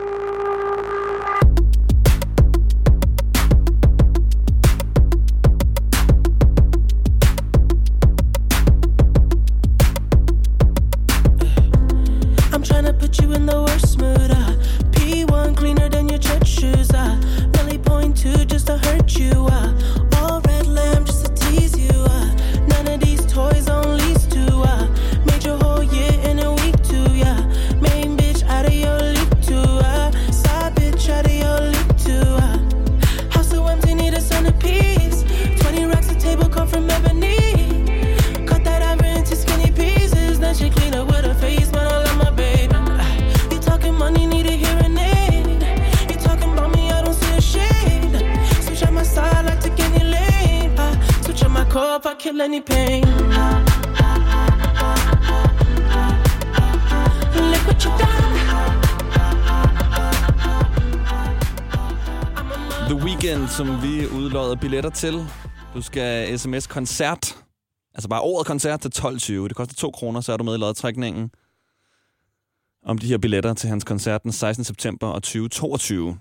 Vi 64.54 64.60
billetter 64.60 64.90
til. 64.90 65.26
Du 65.74 65.82
skal 65.82 66.38
sms 66.38 66.66
koncert. 66.66 67.44
Altså 67.94 68.08
bare 68.08 68.20
ordet 68.20 68.46
koncert 68.46 68.80
til 68.80 68.92
12.20. 68.98 69.32
Det 69.32 69.56
koster 69.56 69.74
2 69.74 69.90
kroner, 69.90 70.20
så 70.20 70.32
er 70.32 70.36
du 70.36 70.44
med 70.44 70.54
i 70.54 70.58
lodtrækningen. 70.58 71.30
om 72.86 72.98
de 72.98 73.06
her 73.06 73.18
billetter 73.18 73.54
til 73.54 73.68
hans 73.68 73.84
koncert 73.84 74.22
den 74.22 74.32
16. 74.32 74.64
september 74.64 75.06
og 75.06 75.22
2022. 75.22 76.18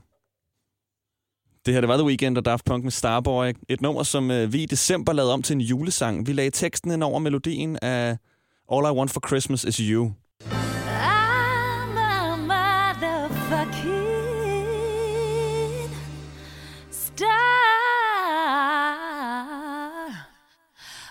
Det 1.66 1.74
her, 1.74 1.82
det 1.82 1.88
var 1.88 1.98
The 1.98 2.06
Weekend 2.06 2.38
og 2.38 2.46
Daft 2.46 2.66
Punk 2.66 2.84
med 2.84 2.92
Starboy. 2.92 3.54
Et 3.70 3.82
nummer, 3.82 4.04
som 4.04 4.32
øh, 4.32 4.54
vi 4.54 4.64
i 4.64 4.66
december 4.66 5.14
lavede 5.14 5.34
om 5.34 5.42
til 5.42 5.54
en 5.54 5.62
julesang. 5.62 6.28
Vi 6.28 6.34
lagde 6.34 6.52
teksten 6.52 6.92
ind 6.92 7.04
over 7.04 7.20
melodien 7.20 7.78
af 7.82 8.18
All 8.72 8.86
I 8.86 8.98
Want 8.98 9.12
for 9.12 9.28
Christmas 9.28 9.64
Is 9.64 9.78
You. 9.78 10.12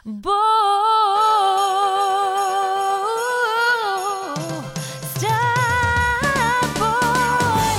Boy. 0.05 0.13
Star 5.15 6.63
boy. 6.79 7.75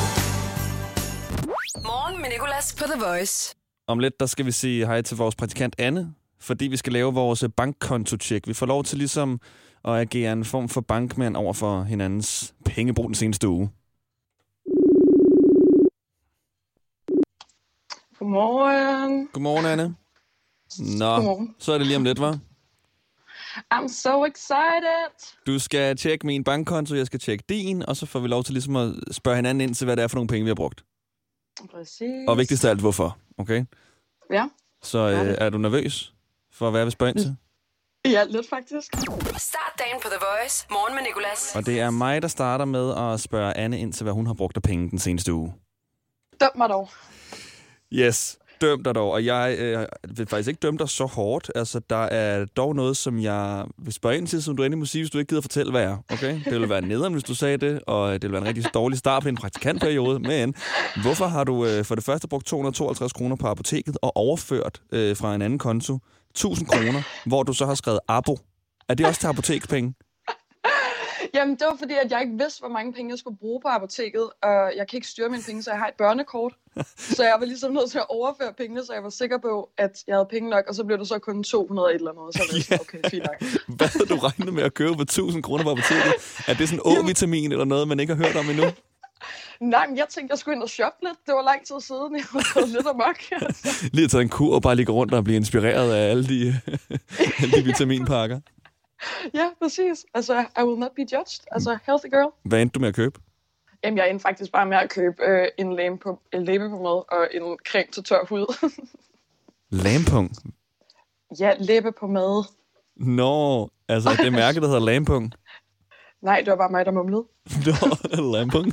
Morgen 1.83 2.21
med 2.21 2.29
Nicolas 2.29 2.75
på 2.75 2.83
The 2.83 3.05
Voice. 3.05 3.55
Om 3.87 3.99
lidt, 3.99 4.19
der 4.19 4.25
skal 4.25 4.45
vi 4.45 4.51
sige 4.51 4.85
hej 4.85 5.01
til 5.01 5.17
vores 5.17 5.35
praktikant 5.35 5.75
Anne, 5.77 6.13
fordi 6.39 6.67
vi 6.67 6.77
skal 6.77 6.93
lave 6.93 7.13
vores 7.13 7.43
bankkonto-tjek. 7.57 8.47
Vi 8.47 8.53
får 8.53 8.65
lov 8.65 8.83
til 8.83 8.97
ligesom 8.97 9.39
at 9.85 9.93
agere 9.93 10.33
en 10.33 10.45
form 10.45 10.69
for 10.69 10.81
bankmand 10.81 11.37
over 11.37 11.53
for 11.53 11.83
hinandens 11.83 12.55
pengebrug 12.65 13.05
den 13.05 13.15
seneste 13.15 13.47
uge. 13.47 13.69
Godmorgen. 18.19 19.27
Godmorgen, 19.33 19.65
Anne. 19.65 19.95
Nå, 20.79 21.15
Godmorgen. 21.15 21.55
så 21.59 21.73
er 21.73 21.77
det 21.77 21.87
lige 21.87 21.97
om 21.97 22.03
lidt, 22.03 22.19
var. 22.19 22.39
I'm 23.73 23.87
so 23.87 24.25
excited. 24.25 25.35
Du 25.47 25.59
skal 25.59 25.97
tjekke 25.97 26.25
min 26.25 26.43
bankkonto, 26.43 26.95
jeg 26.95 27.05
skal 27.05 27.19
tjekke 27.19 27.43
din, 27.49 27.85
og 27.85 27.97
så 27.97 28.05
får 28.05 28.19
vi 28.19 28.27
lov 28.27 28.43
til 28.43 28.53
ligesom 28.53 28.75
at 28.75 28.93
spørge 29.11 29.35
hinanden 29.35 29.61
ind 29.61 29.75
til, 29.75 29.85
hvad 29.85 29.95
det 29.95 30.03
er 30.03 30.07
for 30.07 30.15
nogle 30.15 30.27
penge, 30.27 30.43
vi 30.43 30.49
har 30.49 30.55
brugt. 30.55 30.83
Præcis. 31.71 32.27
Og 32.27 32.37
vigtigst 32.37 32.65
af 32.65 32.69
alt, 32.69 32.79
hvorfor. 32.79 33.17
Okay? 33.37 33.65
Ja. 34.31 34.45
Så 34.83 34.97
øh, 34.99 35.35
er 35.37 35.49
du 35.49 35.57
nervøs 35.57 36.13
for, 36.51 36.69
hvad 36.69 36.79
jeg 36.79 36.85
vil 36.85 36.91
spørge 36.91 37.09
ind 37.11 37.19
til? 37.19 37.35
Ja, 38.05 38.23
lidt 38.23 38.49
faktisk. 38.49 38.87
Start 39.37 39.73
dagen 39.79 40.01
på 40.01 40.07
The 40.07 40.17
Voice. 40.19 40.65
Morgen 40.71 40.95
med 40.95 41.03
Nicolas. 41.03 41.55
Og 41.55 41.65
det 41.65 41.79
er 41.79 41.89
mig, 41.89 42.21
der 42.21 42.27
starter 42.27 42.65
med 42.65 42.93
at 42.97 43.19
spørge 43.19 43.57
Anne 43.57 43.79
ind 43.79 43.93
til, 43.93 44.03
hvad 44.03 44.13
hun 44.13 44.25
har 44.27 44.33
brugt 44.33 44.57
af 44.57 44.63
penge 44.63 44.89
den 44.89 44.99
seneste 44.99 45.33
uge. 45.33 45.53
Døm 46.41 46.49
mig 46.57 46.69
dog. 46.69 46.89
Yes, 47.93 48.37
døm 48.63 48.83
dig 48.83 48.95
dog. 48.95 49.11
Og 49.11 49.25
jeg 49.25 49.55
øh, 49.59 49.85
vil 50.17 50.27
faktisk 50.27 50.47
ikke 50.47 50.59
dømme 50.59 50.77
dig 50.77 50.89
så 50.89 51.05
hårdt. 51.05 51.51
Altså, 51.55 51.81
der 51.89 51.95
er 51.95 52.45
dog 52.45 52.75
noget, 52.75 52.97
som 52.97 53.19
jeg 53.19 53.65
vil 53.77 53.93
spørge 53.93 54.17
ind 54.17 54.27
til, 54.27 54.43
som 54.43 54.57
du 54.57 54.63
endelig 54.63 54.79
må 54.79 54.85
sige, 54.85 55.01
hvis 55.01 55.11
du 55.11 55.17
ikke 55.17 55.29
gider 55.29 55.41
fortælle, 55.41 55.71
hvad 55.71 55.83
er. 55.83 55.97
Okay? 56.09 56.39
Det 56.45 56.53
ville 56.53 56.69
være 56.69 56.81
nederen, 56.81 57.13
hvis 57.13 57.23
du 57.23 57.35
sagde 57.35 57.57
det, 57.57 57.81
og 57.87 58.13
det 58.13 58.21
ville 58.21 58.31
være 58.31 58.41
en 58.41 58.47
rigtig 58.47 58.73
dårlig 58.73 58.97
start 58.97 59.23
på 59.23 59.29
en 59.29 59.35
praktikantperiode. 59.35 60.19
Men 60.19 60.55
hvorfor 61.01 61.25
har 61.25 61.43
du 61.43 61.65
øh, 61.65 61.85
for 61.85 61.95
det 61.95 62.03
første 62.03 62.27
brugt 62.27 62.45
252 62.45 63.13
kroner 63.13 63.35
på 63.35 63.47
apoteket 63.47 63.97
og 64.01 64.17
overført 64.17 64.81
øh, 64.91 65.15
fra 65.17 65.35
en 65.35 65.41
anden 65.41 65.59
konto 65.59 65.99
1000 66.29 66.67
kroner, 66.67 67.01
hvor 67.25 67.43
du 67.43 67.53
så 67.53 67.65
har 67.65 67.75
skrevet 67.75 67.99
abo? 68.07 68.37
Er 68.89 68.93
det 68.93 69.05
også 69.05 69.19
til 69.19 69.27
apotekspenge? 69.27 69.93
Jamen, 71.33 71.55
det 71.55 71.65
var 71.69 71.75
fordi, 71.79 71.93
at 71.93 72.11
jeg 72.11 72.21
ikke 72.21 72.37
vidste, 72.37 72.59
hvor 72.59 72.69
mange 72.69 72.93
penge 72.93 73.11
jeg 73.11 73.19
skulle 73.19 73.37
bruge 73.37 73.61
på 73.61 73.67
apoteket, 73.67 74.29
og 74.41 74.71
jeg 74.77 74.87
kan 74.87 74.97
ikke 74.97 75.07
styre 75.07 75.29
mine 75.29 75.43
penge, 75.43 75.63
så 75.63 75.71
jeg 75.71 75.79
har 75.79 75.87
et 75.87 75.93
børnekort. 75.97 76.53
så 77.15 77.23
jeg 77.23 77.35
var 77.39 77.45
ligesom 77.45 77.73
nødt 77.73 77.91
til 77.91 77.97
at 77.97 78.05
overføre 78.09 78.53
pengene, 78.57 78.85
så 78.85 78.93
jeg 78.93 79.03
var 79.03 79.09
sikker 79.09 79.37
på, 79.37 79.69
at 79.77 80.03
jeg 80.07 80.15
havde 80.15 80.27
penge 80.31 80.49
nok, 80.49 80.65
og 80.67 80.75
så 80.75 80.83
blev 80.83 80.97
det 80.97 81.07
så 81.07 81.19
kun 81.19 81.43
200 81.43 81.89
et 81.89 81.95
eller 81.95 82.11
andet. 82.11 82.35
Så 82.35 82.67
var 82.69 82.79
okay, 82.79 83.09
fint 83.09 83.25
nok. 83.25 83.37
Hvad 83.77 83.87
havde 83.87 84.05
du 84.05 84.15
regnet 84.15 84.53
med 84.53 84.63
at 84.63 84.73
købe 84.73 84.93
for 84.95 85.01
1000 85.01 85.43
kroner 85.43 85.63
på 85.63 85.71
apoteket? 85.71 86.13
Er 86.47 86.53
det 86.53 86.69
sådan 86.69 86.81
en 86.85 86.97
A-vitamin 86.97 87.51
eller 87.51 87.65
noget, 87.65 87.87
man 87.87 87.99
ikke 87.99 88.15
har 88.15 88.23
hørt 88.25 88.35
om 88.35 88.49
endnu? 88.49 88.65
Nej, 89.75 89.87
men 89.87 89.97
jeg 89.97 90.05
tænkte, 90.09 90.31
jeg 90.31 90.39
skulle 90.39 90.55
ind 90.55 90.63
og 90.63 90.69
shoppe 90.69 90.97
lidt. 91.05 91.17
Det 91.25 91.33
var 91.33 91.43
lang 91.43 91.65
tid 91.65 91.75
siden, 91.81 92.15
jeg 92.15 92.25
var 92.33 92.65
lidt 92.65 92.87
amok. 92.87 93.19
Lige 93.93 94.05
at 94.05 94.11
tage 94.11 94.21
en 94.21 94.29
kur 94.29 94.55
og 94.55 94.61
bare 94.61 94.75
ligge 94.75 94.91
rundt 94.91 95.13
og 95.13 95.23
blive 95.23 95.35
inspireret 95.35 95.93
af 95.93 96.09
alle 96.09 96.27
de, 96.27 96.59
alle 97.41 97.57
de 97.57 97.63
vitaminpakker. 97.63 98.39
ja, 99.39 99.49
præcis. 99.61 100.05
Altså, 100.13 100.39
I 100.39 100.63
will 100.63 100.79
not 100.79 100.91
be 100.95 101.01
judged. 101.01 101.43
Altså, 101.51 101.77
healthy 101.85 102.09
girl. 102.09 102.31
Hvad 102.43 102.61
endte 102.61 102.73
du 102.73 102.79
med 102.79 102.87
at 102.87 102.95
købe? 102.95 103.19
Jamen, 103.83 103.97
jeg 103.97 104.09
endte 104.09 104.23
faktisk 104.23 104.51
bare 104.51 104.65
med 104.65 104.77
at 104.77 104.89
købe 104.89 105.23
øh, 105.23 105.47
en 105.57 105.75
læbe 105.75 105.97
på, 105.97 106.21
en 106.33 106.45
læbe 106.45 106.69
på 106.69 106.77
mad 106.77 107.03
og 107.17 107.27
en 107.31 107.57
creme 107.67 107.91
til 107.91 108.03
tør 108.03 108.25
hud. 108.29 108.69
Lampung. 109.83 110.31
ja, 111.39 111.53
læbe 111.59 111.91
på 111.91 112.07
mad. 112.07 112.45
Nå, 112.95 113.69
altså 113.87 114.09
det 114.23 114.31
mærke, 114.33 114.59
der 114.61 114.67
hedder 114.67 114.79
Lampung. 114.79 115.31
Nej, 116.21 116.39
det 116.39 116.47
var 116.47 116.57
bare 116.57 116.69
mig, 116.71 116.85
der 116.85 116.91
mumlede. 116.91 117.25
Nå, 117.65 118.31
Lampung. 118.37 118.65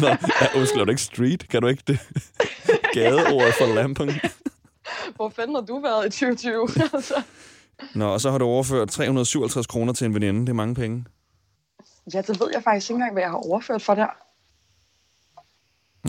Nå, 0.00 0.08
ja, 0.40 0.58
undskyld, 0.58 0.80
er 0.80 0.84
du 0.84 0.90
ikke 0.90 1.02
street? 1.02 1.48
Kan 1.48 1.62
du 1.62 1.68
ikke 1.68 1.82
det? 1.86 1.98
Gadeordet 2.92 3.54
for 3.54 3.74
Lampung. 3.74 4.10
Hvor 5.16 5.28
fanden 5.28 5.54
har 5.54 5.62
du 5.62 5.80
været 5.80 6.06
i 6.06 6.10
2020? 6.10 6.68
altså. 6.94 7.22
Nå, 7.94 8.04
og 8.06 8.20
så 8.20 8.30
har 8.30 8.38
du 8.38 8.44
overført 8.44 8.88
357 8.88 9.66
kroner 9.66 9.92
til 9.92 10.04
en 10.04 10.14
veninde. 10.14 10.40
Det 10.40 10.48
er 10.48 10.52
mange 10.52 10.74
penge. 10.74 11.04
Ja, 12.14 12.22
det 12.22 12.40
ved 12.40 12.48
jeg 12.52 12.62
faktisk 12.62 12.90
ikke 12.90 12.94
engang, 12.94 13.12
hvad 13.12 13.22
jeg 13.22 13.30
har 13.30 13.48
overført 13.48 13.82
for 13.82 13.94
der. 13.94 14.06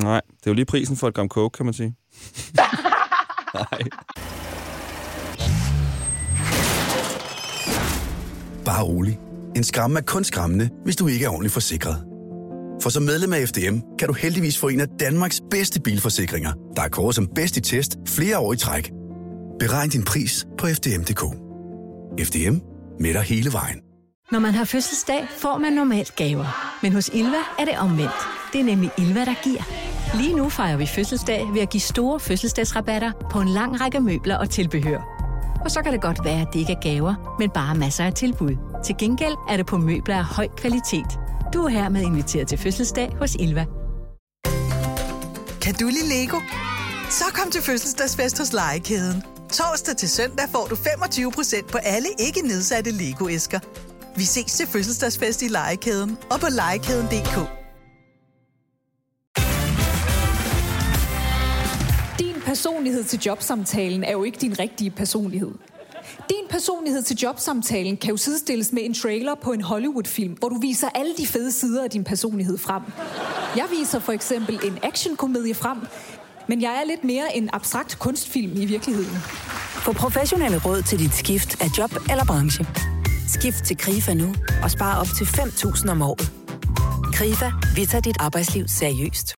Nej, 0.03 0.21
det 0.39 0.47
er 0.47 0.51
jo 0.51 0.53
lige 0.53 0.65
prisen 0.65 0.97
for 0.97 1.07
et 1.07 1.13
gram 1.13 1.29
coke, 1.29 1.57
kan 1.57 1.65
man 1.65 1.73
sige. 1.73 1.95
Nej. 3.53 3.81
Bare 8.65 8.83
rolig. 8.83 9.19
En 9.55 9.63
skræmme 9.63 9.99
er 9.99 10.03
kun 10.03 10.23
skræmmende, 10.23 10.69
hvis 10.83 10.95
du 10.95 11.07
ikke 11.07 11.25
er 11.25 11.29
ordentligt 11.29 11.53
forsikret. 11.53 12.03
For 12.81 12.89
som 12.89 13.03
medlem 13.03 13.33
af 13.33 13.47
FDM 13.47 13.79
kan 13.99 14.07
du 14.07 14.13
heldigvis 14.13 14.57
få 14.59 14.67
en 14.67 14.79
af 14.79 14.87
Danmarks 14.99 15.41
bedste 15.51 15.81
bilforsikringer, 15.81 16.53
der 16.75 16.81
er 16.81 16.89
kåret 16.89 17.15
som 17.15 17.27
bedst 17.35 17.57
i 17.57 17.61
test 17.61 17.97
flere 18.07 18.39
år 18.39 18.53
i 18.53 18.57
træk. 18.57 18.91
Beregn 19.59 19.89
din 19.89 20.03
pris 20.03 20.47
på 20.57 20.67
FDM.dk. 20.67 21.46
FDM 22.19 22.55
med 22.99 23.13
dig 23.13 23.21
hele 23.21 23.53
vejen. 23.53 23.81
Når 24.31 24.39
man 24.39 24.53
har 24.53 24.65
fødselsdag, 24.65 25.27
får 25.37 25.57
man 25.57 25.73
normalt 25.73 26.15
gaver. 26.15 26.77
Men 26.81 26.93
hos 26.93 27.09
Ilva 27.13 27.41
er 27.59 27.65
det 27.65 27.77
omvendt. 27.79 28.11
Det 28.53 28.61
er 28.61 28.65
nemlig 28.65 28.91
Ilva, 28.97 29.25
der 29.25 29.43
giver. 29.43 29.63
Lige 30.17 30.35
nu 30.35 30.49
fejrer 30.49 30.77
vi 30.77 30.85
fødselsdag 30.85 31.45
ved 31.53 31.61
at 31.61 31.69
give 31.69 31.81
store 31.81 32.19
fødselsdagsrabatter 32.19 33.11
på 33.31 33.41
en 33.41 33.47
lang 33.47 33.81
række 33.81 33.99
møbler 33.99 34.37
og 34.37 34.49
tilbehør. 34.49 35.01
Og 35.63 35.71
så 35.71 35.81
kan 35.81 35.93
det 35.93 36.01
godt 36.01 36.19
være, 36.23 36.41
at 36.41 36.47
det 36.53 36.59
ikke 36.59 36.71
er 36.71 36.79
gaver, 36.81 37.35
men 37.39 37.49
bare 37.49 37.75
masser 37.75 38.03
af 38.03 38.13
tilbud. 38.13 38.55
Til 38.85 38.95
gengæld 38.99 39.33
er 39.49 39.57
det 39.57 39.65
på 39.65 39.77
møbler 39.77 40.15
af 40.15 40.25
høj 40.25 40.47
kvalitet. 40.47 41.19
Du 41.53 41.63
er 41.63 41.69
hermed 41.69 42.01
inviteret 42.01 42.47
til 42.47 42.57
fødselsdag 42.57 43.15
hos 43.19 43.35
Ilva. 43.39 43.65
Kan 45.61 45.73
du 45.79 45.85
lide 45.85 46.09
Lego? 46.09 46.37
Så 47.09 47.25
kom 47.33 47.51
til 47.51 47.61
fødselsdagsfest 47.61 48.37
hos 48.37 48.53
Legekæden. 48.53 49.36
Torsdag 49.57 49.97
til 49.97 50.09
søndag 50.09 50.49
får 50.49 50.67
du 50.67 50.75
25% 50.75 51.67
på 51.71 51.77
alle 51.77 52.07
ikke 52.19 52.41
nedsatte 52.41 52.91
Lego-æsker. 52.91 53.59
Vi 54.15 54.23
ses 54.23 54.53
til 54.53 54.67
fødselsdagsfest 54.67 55.41
i 55.41 55.47
Legekæden 55.47 56.17
og 56.31 56.39
på 56.39 56.47
legekæden.dk. 56.49 57.35
Din 62.19 62.41
personlighed 62.45 63.03
til 63.03 63.19
jobsamtalen 63.19 64.03
er 64.03 64.11
jo 64.11 64.23
ikke 64.23 64.37
din 64.41 64.59
rigtige 64.59 64.91
personlighed. 64.91 65.51
Din 66.29 66.47
personlighed 66.49 67.03
til 67.03 67.17
jobsamtalen 67.17 67.97
kan 67.97 68.09
jo 68.09 68.17
sidestilles 68.17 68.73
med 68.73 68.85
en 68.85 68.93
trailer 68.93 69.35
på 69.35 69.51
en 69.51 69.61
Hollywood-film, 69.61 70.33
hvor 70.33 70.49
du 70.49 70.59
viser 70.59 70.89
alle 70.95 71.13
de 71.17 71.27
fede 71.27 71.51
sider 71.51 71.83
af 71.83 71.89
din 71.89 72.03
personlighed 72.03 72.57
frem. 72.57 72.81
Jeg 73.55 73.65
viser 73.79 73.99
for 73.99 74.11
eksempel 74.11 74.59
en 74.63 74.77
actionkomedie 74.83 75.55
frem, 75.55 75.77
men 76.47 76.61
jeg 76.61 76.81
er 76.81 76.85
lidt 76.87 77.03
mere 77.03 77.37
en 77.37 77.49
abstrakt 77.53 77.99
kunstfilm 77.99 78.61
i 78.61 78.65
virkeligheden. 78.65 79.17
Få 79.85 79.93
professionelle 79.93 80.61
råd 80.65 80.81
til 80.81 80.99
dit 80.99 81.13
skift 81.13 81.61
af 81.61 81.67
job 81.77 81.91
eller 82.09 82.25
branche. 82.25 82.65
Skift 83.27 83.63
til 83.63 83.77
KRIFA 83.77 84.13
nu 84.13 84.35
og 84.63 84.71
spare 84.71 84.99
op 84.99 85.07
til 85.17 85.25
5.000 85.25 85.91
om 85.91 86.01
året. 86.01 86.31
KRIFA, 87.13 87.51
vi 87.75 87.85
tager 87.85 88.01
dit 88.01 88.17
arbejdsliv 88.19 88.67
seriøst. 88.67 89.33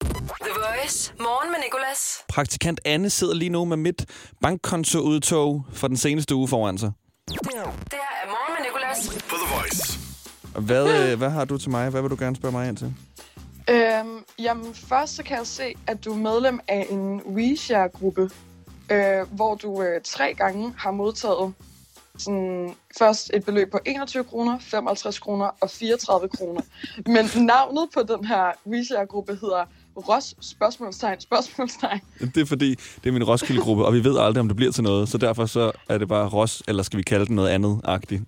The 0.00 0.52
Voice. 0.54 1.12
Morgen 1.20 1.50
med 1.50 1.58
Nicolas. 1.64 2.18
Praktikant 2.28 2.80
Anne 2.84 3.10
sidder 3.10 3.34
lige 3.34 3.48
nu 3.48 3.64
med 3.64 3.76
mit 3.76 4.06
bankkontoudtog 4.42 5.64
for 5.72 5.88
den 5.88 5.96
seneste 5.96 6.34
uge 6.34 6.48
foran 6.48 6.78
sig. 6.78 6.92
Det 7.28 7.38
her 7.52 7.60
er 7.60 8.28
Morgen 8.28 8.54
med 8.58 8.66
Nicolas. 8.66 9.22
På 9.28 9.34
The 9.46 9.56
Voice. 9.56 9.98
Hvad, 10.58 11.10
øh, 11.10 11.18
hvad 11.18 11.30
har 11.30 11.44
du 11.44 11.58
til 11.58 11.70
mig? 11.70 11.90
Hvad 11.90 12.02
vil 12.02 12.10
du 12.10 12.16
gerne 12.18 12.36
spørge 12.36 12.52
mig 12.52 12.68
ind 12.68 12.76
til? 12.76 12.94
Øhm, 13.70 14.24
jamen, 14.38 14.74
først 14.74 15.14
så 15.14 15.22
kan 15.22 15.36
jeg 15.36 15.46
se, 15.46 15.74
at 15.86 16.04
du 16.04 16.12
er 16.12 16.16
medlem 16.16 16.60
af 16.68 16.86
en 16.90 17.22
WeShare-gruppe, 17.26 18.30
øh, 18.92 19.26
hvor 19.32 19.54
du 19.54 19.82
øh, 19.82 20.00
tre 20.04 20.34
gange 20.34 20.74
har 20.76 20.90
modtaget 20.90 21.54
sådan, 22.18 22.74
først 22.98 23.30
et 23.34 23.44
beløb 23.44 23.70
på 23.70 23.78
21 23.86 24.24
kroner, 24.24 24.58
55 24.58 25.18
kroner 25.18 25.50
og 25.60 25.70
34 25.70 26.28
kroner. 26.28 26.60
Men 27.06 27.46
navnet 27.46 27.88
på 27.94 28.02
den 28.02 28.24
her 28.24 28.52
WeShare-gruppe 28.66 29.32
hedder 29.32 29.64
Ros 29.96 30.34
spørgsmålstegn, 30.40 31.20
spørgsmålstegn. 31.20 32.00
Det 32.34 32.36
er 32.36 32.46
fordi, 32.46 32.70
det 32.74 33.06
er 33.06 33.12
min 33.12 33.24
Roskilde-gruppe, 33.24 33.84
og 33.84 33.92
vi 33.94 34.04
ved 34.04 34.18
aldrig, 34.18 34.40
om 34.40 34.48
det 34.48 34.56
bliver 34.56 34.72
til 34.72 34.82
noget. 34.82 35.08
Så 35.08 35.18
derfor 35.18 35.46
så 35.46 35.72
er 35.88 35.98
det 35.98 36.08
bare 36.08 36.28
Ros, 36.28 36.62
eller 36.68 36.82
skal 36.82 36.96
vi 36.96 37.02
kalde 37.02 37.24
det 37.26 37.34
noget 37.34 37.48
andet-agtigt. 37.48 38.22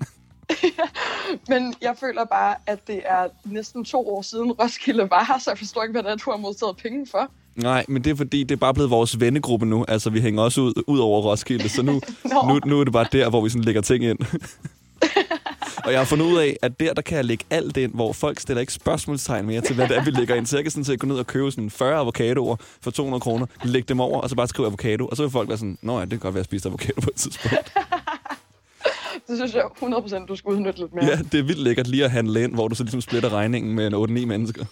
Men 1.49 1.75
jeg 1.83 1.95
føler 2.01 2.25
bare, 2.25 2.55
at 2.67 2.87
det 2.87 3.01
er 3.05 3.29
næsten 3.45 3.85
to 3.85 4.09
år 4.09 4.23
siden 4.23 4.53
Roskilde 4.53 5.11
var 5.11 5.25
her, 5.25 5.39
så 5.39 5.51
jeg 5.51 5.59
forstår 5.59 5.83
ikke, 5.83 5.93
hvad 5.93 6.03
det 6.03 6.11
er, 6.11 6.17
du 6.17 6.31
har 6.31 6.39
modtaget 6.39 6.77
penge 6.77 7.07
for. 7.11 7.31
Nej, 7.57 7.85
men 7.89 8.05
det 8.05 8.11
er 8.11 8.17
fordi, 8.17 8.43
det 8.43 8.51
er 8.51 8.57
bare 8.57 8.75
blevet 8.75 8.91
vores 8.91 9.21
vennegruppe 9.21 9.67
nu. 9.67 9.85
Altså, 9.89 10.11
vi 10.11 10.21
hænger 10.21 10.43
også 10.43 10.61
ud, 10.61 10.83
ud 10.87 10.99
over 10.99 11.23
Roskilde, 11.23 11.69
så 11.69 11.83
nu, 11.83 12.01
nu, 12.49 12.61
nu 12.67 12.81
er 12.81 12.85
det 12.85 12.93
bare 12.93 13.07
der, 13.13 13.31
hvor 13.31 13.41
vi 13.41 13.51
sådan 13.51 13.65
lægger 13.65 13.81
ting 13.83 14.05
ind. 14.05 14.19
og 15.85 15.93
jeg 15.93 16.01
har 16.01 16.05
fundet 16.05 16.27
ud 16.27 16.39
af, 16.39 16.57
at 16.63 16.81
der, 16.81 16.95
der 16.95 17.03
kan 17.03 17.17
jeg 17.17 17.25
lægge 17.25 17.45
alt 17.51 17.77
ind, 17.77 17.95
hvor 17.95 18.13
folk 18.13 18.41
stiller 18.41 18.61
ikke 18.61 18.73
spørgsmålstegn 18.73 19.47
mere 19.47 19.61
til, 19.61 19.75
hvad 19.75 19.89
det 19.89 19.97
er, 19.97 20.05
vi 20.05 20.11
lægger 20.11 20.35
ind. 20.35 20.47
Så 20.47 20.57
jeg 20.57 20.65
kan 20.65 20.71
sådan 20.71 20.85
set 20.85 21.01
gå 21.01 21.07
ned 21.07 21.17
og 21.17 21.27
købe 21.27 21.51
sådan 21.51 21.71
40 21.71 21.95
avocadoer 21.95 22.57
for 22.81 22.91
200 22.91 23.21
kroner, 23.21 23.47
lægge 23.65 23.87
dem 23.89 24.01
over, 24.01 24.21
og 24.21 24.31
så 24.31 24.37
bare 24.37 24.49
skrive 24.49 24.69
avocado. 24.69 25.07
Og 25.07 25.17
så 25.17 25.23
vil 25.23 25.31
folk 25.31 25.49
være 25.49 25.59
sådan, 25.59 25.79
nå 25.83 25.99
ja, 25.99 26.01
det 26.01 26.11
kan 26.11 26.19
godt 26.19 26.35
være, 26.35 26.41
at 26.41 26.45
jeg 26.45 26.45
spiste 26.45 26.69
avocado 26.69 27.01
på 27.01 27.11
et 27.11 27.17
tidspunkt. 27.17 27.73
Det 29.31 29.39
synes 29.39 29.55
jeg 29.55 29.63
100% 30.23 30.27
du 30.27 30.37
skal 30.37 30.51
udnytte 30.53 30.81
lidt 30.81 30.95
mere. 30.95 31.05
Ja, 31.05 31.17
det 31.33 31.39
er 31.41 31.43
vildt 31.43 31.59
lækkert 31.61 31.87
lige 31.87 32.05
at 32.05 32.11
handle 32.11 32.45
ind, 32.45 32.55
hvor 32.55 32.69
du 32.69 32.75
så 32.75 32.83
ligesom 32.83 33.01
splitter 33.01 33.29
regningen 33.33 33.75
med 33.75 33.87
en 33.87 33.95
8-9 33.95 34.27
mennesker. 34.27 34.65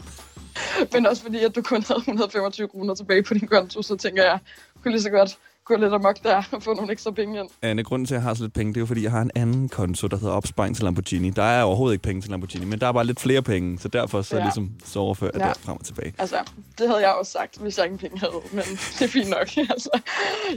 Men 0.93 1.07
også 1.07 1.23
fordi, 1.23 1.39
at 1.39 1.55
du 1.57 1.63
kun 1.63 1.83
havde 1.83 1.99
125 1.99 2.69
kroner 2.69 2.95
tilbage 2.95 3.23
på 3.23 3.35
din 3.35 3.49
konto, 3.49 3.83
så 3.83 3.97
tænker 3.97 4.23
jeg, 4.25 4.39
kunne 4.83 4.93
lige 4.93 5.03
så 5.03 5.11
godt 5.11 5.39
gå 5.65 5.77
lidt 5.77 5.95
amok 5.95 6.17
der 6.23 6.43
og 6.53 6.63
få 6.63 6.75
nogle 6.75 6.93
ekstra 6.93 7.11
penge 7.11 7.41
ind. 7.41 7.49
Anne, 7.63 7.85
grunden 7.85 8.07
til, 8.07 8.15
at 8.15 8.17
jeg 8.19 8.23
har 8.23 8.35
så 8.35 8.43
lidt 8.43 8.53
penge, 8.55 8.73
det 8.73 8.77
er 8.77 8.81
jo, 8.81 8.87
fordi 8.87 9.03
jeg 9.03 9.11
har 9.11 9.21
en 9.23 9.31
anden 9.35 9.69
konto, 9.69 10.07
der 10.07 10.17
hedder 10.17 10.33
opsparing 10.35 10.77
til 10.77 10.85
Lamborghini. 10.85 11.31
Der 11.31 11.43
er 11.43 11.63
overhovedet 11.63 11.95
ikke 11.95 12.03
penge 12.03 12.23
til 12.23 12.31
Lamborghini, 12.31 12.65
men 12.65 12.81
der 12.81 12.87
er 12.87 12.93
bare 12.93 13.05
lidt 13.05 13.21
flere 13.21 13.43
penge, 13.43 13.79
så 13.79 13.89
derfor 13.89 14.23
så, 14.23 14.37
Ja. 14.37 14.43
ligesom, 14.43 14.71
så 14.85 14.99
overfører 14.99 15.31
jeg 15.35 15.41
Ja. 15.43 15.47
der 15.49 15.55
frem 15.61 15.77
og 15.77 15.85
tilbage. 15.85 16.15
Altså, 16.19 16.37
det 16.79 16.89
havde 16.89 17.01
jeg 17.01 17.15
også 17.15 17.33
sagt, 17.33 17.59
hvis 17.59 17.79
jeg 17.79 17.85
ingen 17.87 17.99
penge 17.99 18.19
havde, 18.19 18.33
men 18.53 18.63
det 18.99 19.03
er 19.03 19.09
fint 19.09 19.29
nok. 19.31 19.49
altså, 19.75 19.91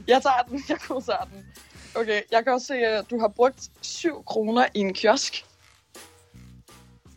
jeg 0.07 0.19
tager 0.23 0.41
den, 0.49 0.61
jeg 0.69 0.77
godtager 0.87 1.23
den. 1.33 1.43
Okay, 1.95 2.21
jeg 2.31 2.43
kan 2.43 2.53
også 2.53 2.67
se, 2.67 2.73
at 2.73 3.09
du 3.09 3.19
har 3.19 3.27
brugt 3.27 3.69
7 3.81 4.23
kroner 4.25 4.65
i 4.73 4.79
en 4.79 4.93
kiosk. 4.93 5.45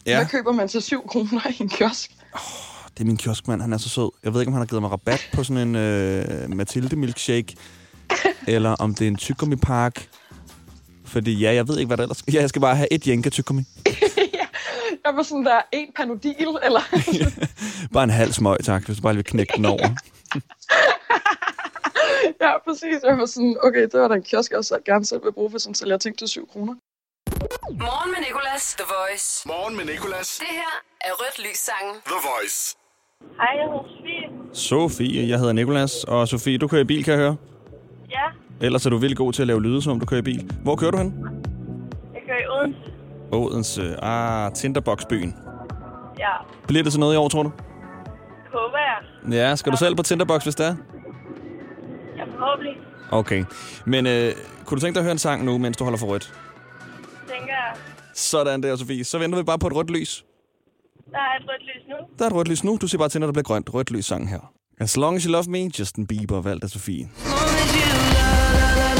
Ja, 0.07 0.17
Hvad 0.17 0.27
køber 0.27 0.53
man 0.53 0.69
til 0.69 0.83
7 0.83 1.07
kroner 1.09 1.41
i 1.51 1.63
en 1.63 1.69
kiosk? 1.69 2.11
det 2.95 3.01
er 3.01 3.05
min 3.05 3.17
kioskmand, 3.17 3.61
han 3.61 3.73
er 3.73 3.79
så 3.79 3.89
sød. 3.89 4.11
Jeg 4.25 4.35
ved 4.35 4.41
ikke, 4.41 4.49
om 4.49 4.53
han 4.53 4.61
har 4.61 4.67
givet 4.67 4.83
mig 4.83 4.91
rabat 4.91 5.29
på 5.35 5.45
sådan 5.45 5.69
en 5.69 5.77
øh, 5.77 6.51
Mathilde 6.51 6.97
milkshake, 6.97 7.57
eller 8.47 8.71
om 8.71 8.95
det 8.95 9.05
er 9.05 9.09
en 9.09 9.17
tyggegummi 9.17 9.57
park. 9.57 10.09
Fordi 11.05 11.39
ja, 11.39 11.55
jeg 11.55 11.69
ved 11.69 11.79
ikke, 11.79 11.87
hvad 11.87 11.97
der 11.97 12.03
ellers... 12.03 12.23
Ja, 12.33 12.41
jeg 12.41 12.49
skal 12.49 12.61
bare 12.61 12.77
have 12.77 12.93
et 12.93 13.07
jenka 13.07 13.31
tyggegummi. 13.31 13.63
Jeg 15.07 15.17
var 15.17 15.23
sådan 15.23 15.45
der, 15.45 15.61
en 15.73 15.87
panodil, 15.97 16.49
eller... 16.63 16.81
Bare 17.93 18.05
en 18.05 18.11
halv 18.11 18.33
smøg, 18.33 18.57
tak, 18.65 18.87
hvis 18.87 18.97
du 18.97 19.03
bare 19.03 19.13
lige 19.13 19.19
vil 19.19 19.25
knække 19.25 19.53
den 19.57 19.65
over. 19.65 19.89
Ja, 22.45 22.53
præcis. 22.67 22.99
Jeg 23.05 23.19
var 23.19 23.27
sådan, 23.27 23.57
okay, 23.63 23.83
det 23.83 24.01
var 24.01 24.09
da 24.09 24.15
en 24.15 24.23
kiosk, 24.23 24.51
jeg 24.51 24.59
også 24.59 24.79
gerne 24.85 25.05
selv 25.05 25.25
vil 25.25 25.33
bruge, 25.33 25.51
hvis 25.51 25.65
han 25.65 25.75
sælger 25.75 25.97
ting 25.99 26.19
til 26.19 26.29
7 26.29 26.49
kroner. 26.53 26.75
Morgen 27.71 28.11
med 28.15 28.21
Nicolas, 28.29 28.75
The 28.79 28.87
Voice. 28.97 29.49
Morgen 29.49 29.77
med 29.77 29.85
Nicolas. 29.85 30.29
Det 30.41 30.47
her 30.61 30.73
er 31.01 31.13
Rødt 31.21 31.39
Lys 31.47 31.59
sangen. 31.59 31.95
The 32.07 32.21
Voice. 32.31 32.77
Hej, 33.41 33.51
jeg 33.59 33.67
hedder 33.73 33.85
Sofie. 33.97 34.27
Sofie, 34.55 35.29
jeg 35.29 35.39
hedder 35.39 35.53
Nikolas, 35.53 36.05
og 36.05 36.29
Sofie, 36.29 36.59
du 36.59 36.69
kører 36.69 36.81
i 36.83 36.85
bil, 36.85 37.05
kan 37.05 37.13
jeg 37.13 37.21
høre. 37.21 37.37
Ja, 38.11 38.27
Ellers 38.67 38.87
er 38.87 38.91
du 38.91 38.97
vildt 38.99 39.17
god 39.19 39.33
til 39.33 39.43
at 39.43 39.47
lave 39.47 39.63
lyde, 39.63 39.83
som 39.83 39.93
om 39.93 40.01
du 40.01 40.07
kører 40.07 40.19
i 40.21 40.23
bil. 40.23 40.51
Hvor 40.63 40.77
kører 40.77 40.91
du 40.91 40.99
hen? 40.99 41.15
jeg 42.15 42.23
kører 42.27 42.39
i 42.39 42.47
Odense. 42.49 42.81
Odense. 43.33 43.97
Ah, 44.05 44.53
Tinderbox-byen. 44.53 45.35
Ja, 46.19 46.31
Bliver 46.69 46.83
det 46.83 46.93
til 46.93 47.01
noget 47.01 47.15
i 47.15 47.17
år, 47.17 47.29
tror 47.29 47.43
du? 47.43 47.53
håber 48.53 48.79
jeg. 48.79 49.33
Ja, 49.33 49.57
skal 49.57 49.73
du 49.73 49.77
selv 49.77 49.95
på 49.97 50.03
Tinderbox, 50.03 50.43
hvis 50.43 50.55
det 50.55 50.67
er? 50.67 50.77
Forhåbentlig. 52.45 52.77
Okay. 53.11 53.45
Men 53.87 54.07
øh, 54.07 54.33
kunne 54.65 54.77
du 54.77 54.81
tænke 54.81 54.95
dig 54.95 55.01
at 55.01 55.05
høre 55.05 55.13
en 55.13 55.19
sang 55.19 55.45
nu, 55.45 55.59
mens 55.59 55.77
du 55.77 55.85
holder 55.85 55.99
for 55.99 56.07
rødt? 56.07 56.33
Tænker 57.29 57.47
jeg, 57.47 57.75
Sådan 58.15 58.63
der, 58.63 58.77
Sofie. 58.77 59.05
Så 59.05 59.19
venter 59.19 59.39
vi 59.39 59.45
bare 59.45 59.59
på 59.59 59.67
et 59.67 59.73
rødt 59.77 59.91
lys. 59.91 60.25
der 61.11 61.19
er 61.19 61.37
et 61.41 61.49
rødt 61.49 61.63
lys 61.63 61.83
nu. 61.89 61.95
Der 62.19 62.25
er 62.25 62.29
et 62.29 62.35
rødt 62.35 62.49
lys 62.49 62.65
nu. 62.65 62.79
Du 62.81 62.87
ser 62.87 62.99
bare 62.99 63.09
til, 63.09 63.21
når 63.21 63.27
der 63.27 63.33
bliver 63.33 63.43
grønt. 63.43 63.75
Rødt 63.75 63.91
lys 63.91 64.05
sang 64.07 64.31
her. 64.31 64.53
As 64.81 64.97
long 64.97 65.17
as 65.17 65.23
you 65.23 65.33
love 65.33 65.45
me, 65.49 65.71
Justin 65.79 66.07
Bieber 66.07 66.41
valgt 66.43 66.65
af 66.65 66.71
Sofie. 66.71 67.11
I'll 67.25 68.94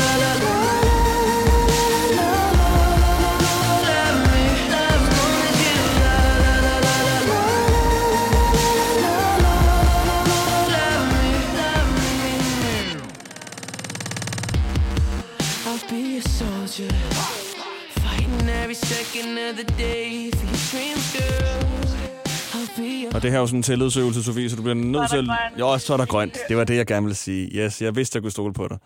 det 23.25 23.33
her 23.33 23.39
er 23.39 23.41
jo 23.41 23.47
sådan 23.47 23.59
en 23.59 23.63
tillidsøvelse, 23.63 24.25
Sofie, 24.25 24.51
så 24.51 24.57
du 24.57 24.63
bliver 24.63 24.75
nødt 24.75 25.11
til... 25.11 25.27
grønt. 25.27 25.61
Jo, 25.61 25.79
så 25.79 25.93
er 25.93 25.97
der 25.97 26.07
grønt. 26.07 26.39
Det 26.49 26.57
var 26.57 26.65
det, 26.65 26.77
jeg 26.77 26.87
gerne 26.87 27.05
ville 27.07 27.17
sige. 27.17 27.43
Yes, 27.59 27.83
jeg 27.83 27.97
vidste, 27.97 28.17
jeg 28.17 28.23
kunne 28.23 28.31
stole 28.39 28.55
på 28.55 28.69
dig. 28.69 28.79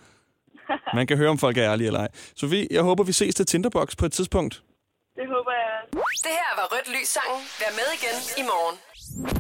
Man 0.99 1.07
kan 1.07 1.17
høre, 1.17 1.31
om 1.31 1.39
folk 1.39 1.57
er 1.57 1.73
ærlige 1.73 1.87
eller 1.87 2.01
ej. 2.01 2.09
Sofie, 2.37 2.67
jeg 2.71 2.83
håber, 2.83 3.05
vi 3.05 3.13
ses 3.13 3.35
til 3.35 3.47
Tinderbox 3.47 3.97
på 3.97 4.07
et 4.07 4.13
tidspunkt. 4.13 4.63
Det 5.17 5.27
håber 5.35 5.53
jeg. 5.63 6.01
Det 6.27 6.35
her 6.41 6.53
var 6.61 6.67
Rødt 6.73 6.89
Lys 6.89 7.09
sangen. 7.09 7.41
Vær 7.61 7.71
med 7.79 7.89
igen 7.99 8.17
i 8.41 8.43
morgen. 8.53 8.77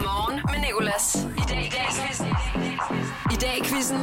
Morgen 0.08 0.36
med 0.52 0.60
Nicolas. 0.66 1.06
I 1.42 1.44
dag 1.50 1.62
i 1.66 1.70
dag 1.76 1.86
quizzen. 1.98 2.26
I 3.34 3.36
dag 3.44 3.54
i 3.58 3.62
quizzen. 3.68 4.00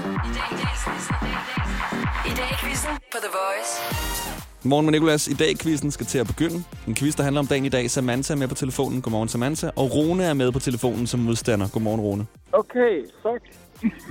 I 2.30 2.32
dag 2.40 2.50
i 2.52 2.58
quizzen 2.64 2.94
på 3.12 3.18
The 3.24 3.32
Voice. 3.40 4.45
Morgen 4.66 4.86
med 4.86 4.92
Nicolas. 4.92 5.28
I 5.28 5.34
dag 5.34 5.58
quizzen 5.58 5.92
skal 5.92 6.06
til 6.06 6.20
at 6.20 6.28
begynde. 6.28 6.64
En 6.88 6.96
quiz, 6.96 7.16
der 7.16 7.24
handler 7.24 7.40
om 7.40 7.48
dagen 7.48 7.66
i 7.66 7.70
dag. 7.70 7.92
Samantha 7.92 8.34
er 8.34 8.38
med 8.38 8.48
på 8.48 8.56
telefonen. 8.56 9.02
Godmorgen, 9.02 9.30
Samantha. 9.30 9.70
Og 9.76 9.96
Rune 9.96 10.24
er 10.24 10.34
med 10.34 10.52
på 10.52 10.60
telefonen 10.60 11.08
som 11.08 11.20
modstander. 11.20 11.68
Godmorgen, 11.74 12.02
Rune. 12.02 12.26
Okay, 12.54 13.06
fuck. 13.22 13.42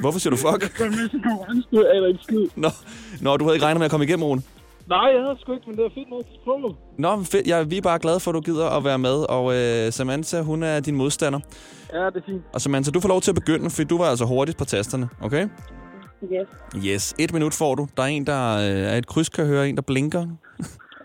Hvorfor 0.00 0.18
siger 0.18 0.30
du 0.30 0.36
fuck? 0.36 0.62
Jeg 0.80 0.86
er 0.86 1.62
til 1.70 1.86
aner 1.94 2.06
ikke 2.06 2.20
skid. 2.22 2.46
Nå, 2.56 2.68
Nå, 3.20 3.36
du 3.36 3.44
havde 3.44 3.56
ikke 3.56 3.66
regnet 3.66 3.78
med 3.78 3.84
at 3.84 3.90
komme 3.90 4.06
igennem, 4.06 4.24
Rune. 4.24 4.42
Nej, 4.88 4.98
jeg 4.98 5.22
havde 5.22 5.36
sgu 5.40 5.52
ikke, 5.52 5.64
men 5.66 5.76
det 5.76 5.84
er 5.84 5.90
fint 5.94 6.10
nok 6.10 6.24
på. 6.44 6.74
Nå, 6.98 7.16
men 7.16 7.24
fedt. 7.24 7.46
Jeg, 7.46 7.70
vi 7.70 7.76
er 7.76 7.82
bare 7.82 7.98
glade 7.98 8.20
for, 8.20 8.30
at 8.30 8.34
du 8.34 8.40
gider 8.40 8.68
at 8.76 8.84
være 8.84 8.98
med. 8.98 9.30
Og 9.30 9.54
øh, 9.54 9.92
Samantha, 9.92 10.40
hun 10.40 10.62
er 10.62 10.80
din 10.80 10.96
modstander. 10.96 11.40
Ja, 11.92 11.98
det 12.06 12.16
er 12.16 12.20
fint. 12.26 12.42
Og 12.52 12.60
Samantha, 12.60 12.90
du 12.90 13.00
får 13.00 13.08
lov 13.08 13.20
til 13.20 13.30
at 13.30 13.34
begynde, 13.34 13.70
for 13.70 13.84
du 13.84 13.98
var 13.98 14.04
altså 14.04 14.24
hurtigt 14.24 14.58
på 14.58 14.64
tasterne, 14.64 15.08
okay? 15.22 15.48
Yes, 16.32 16.48
Yes, 16.84 17.14
et 17.18 17.32
minut 17.32 17.54
får 17.54 17.74
du. 17.74 17.88
Der 17.96 18.02
er 18.02 18.06
en, 18.06 18.26
der 18.26 18.56
øh, 18.56 18.92
er 18.92 18.96
et 18.96 19.06
kryds, 19.06 19.28
kan 19.28 19.46
høre. 19.46 19.68
En, 19.68 19.76
der 19.76 19.82
blinker. 19.82 20.26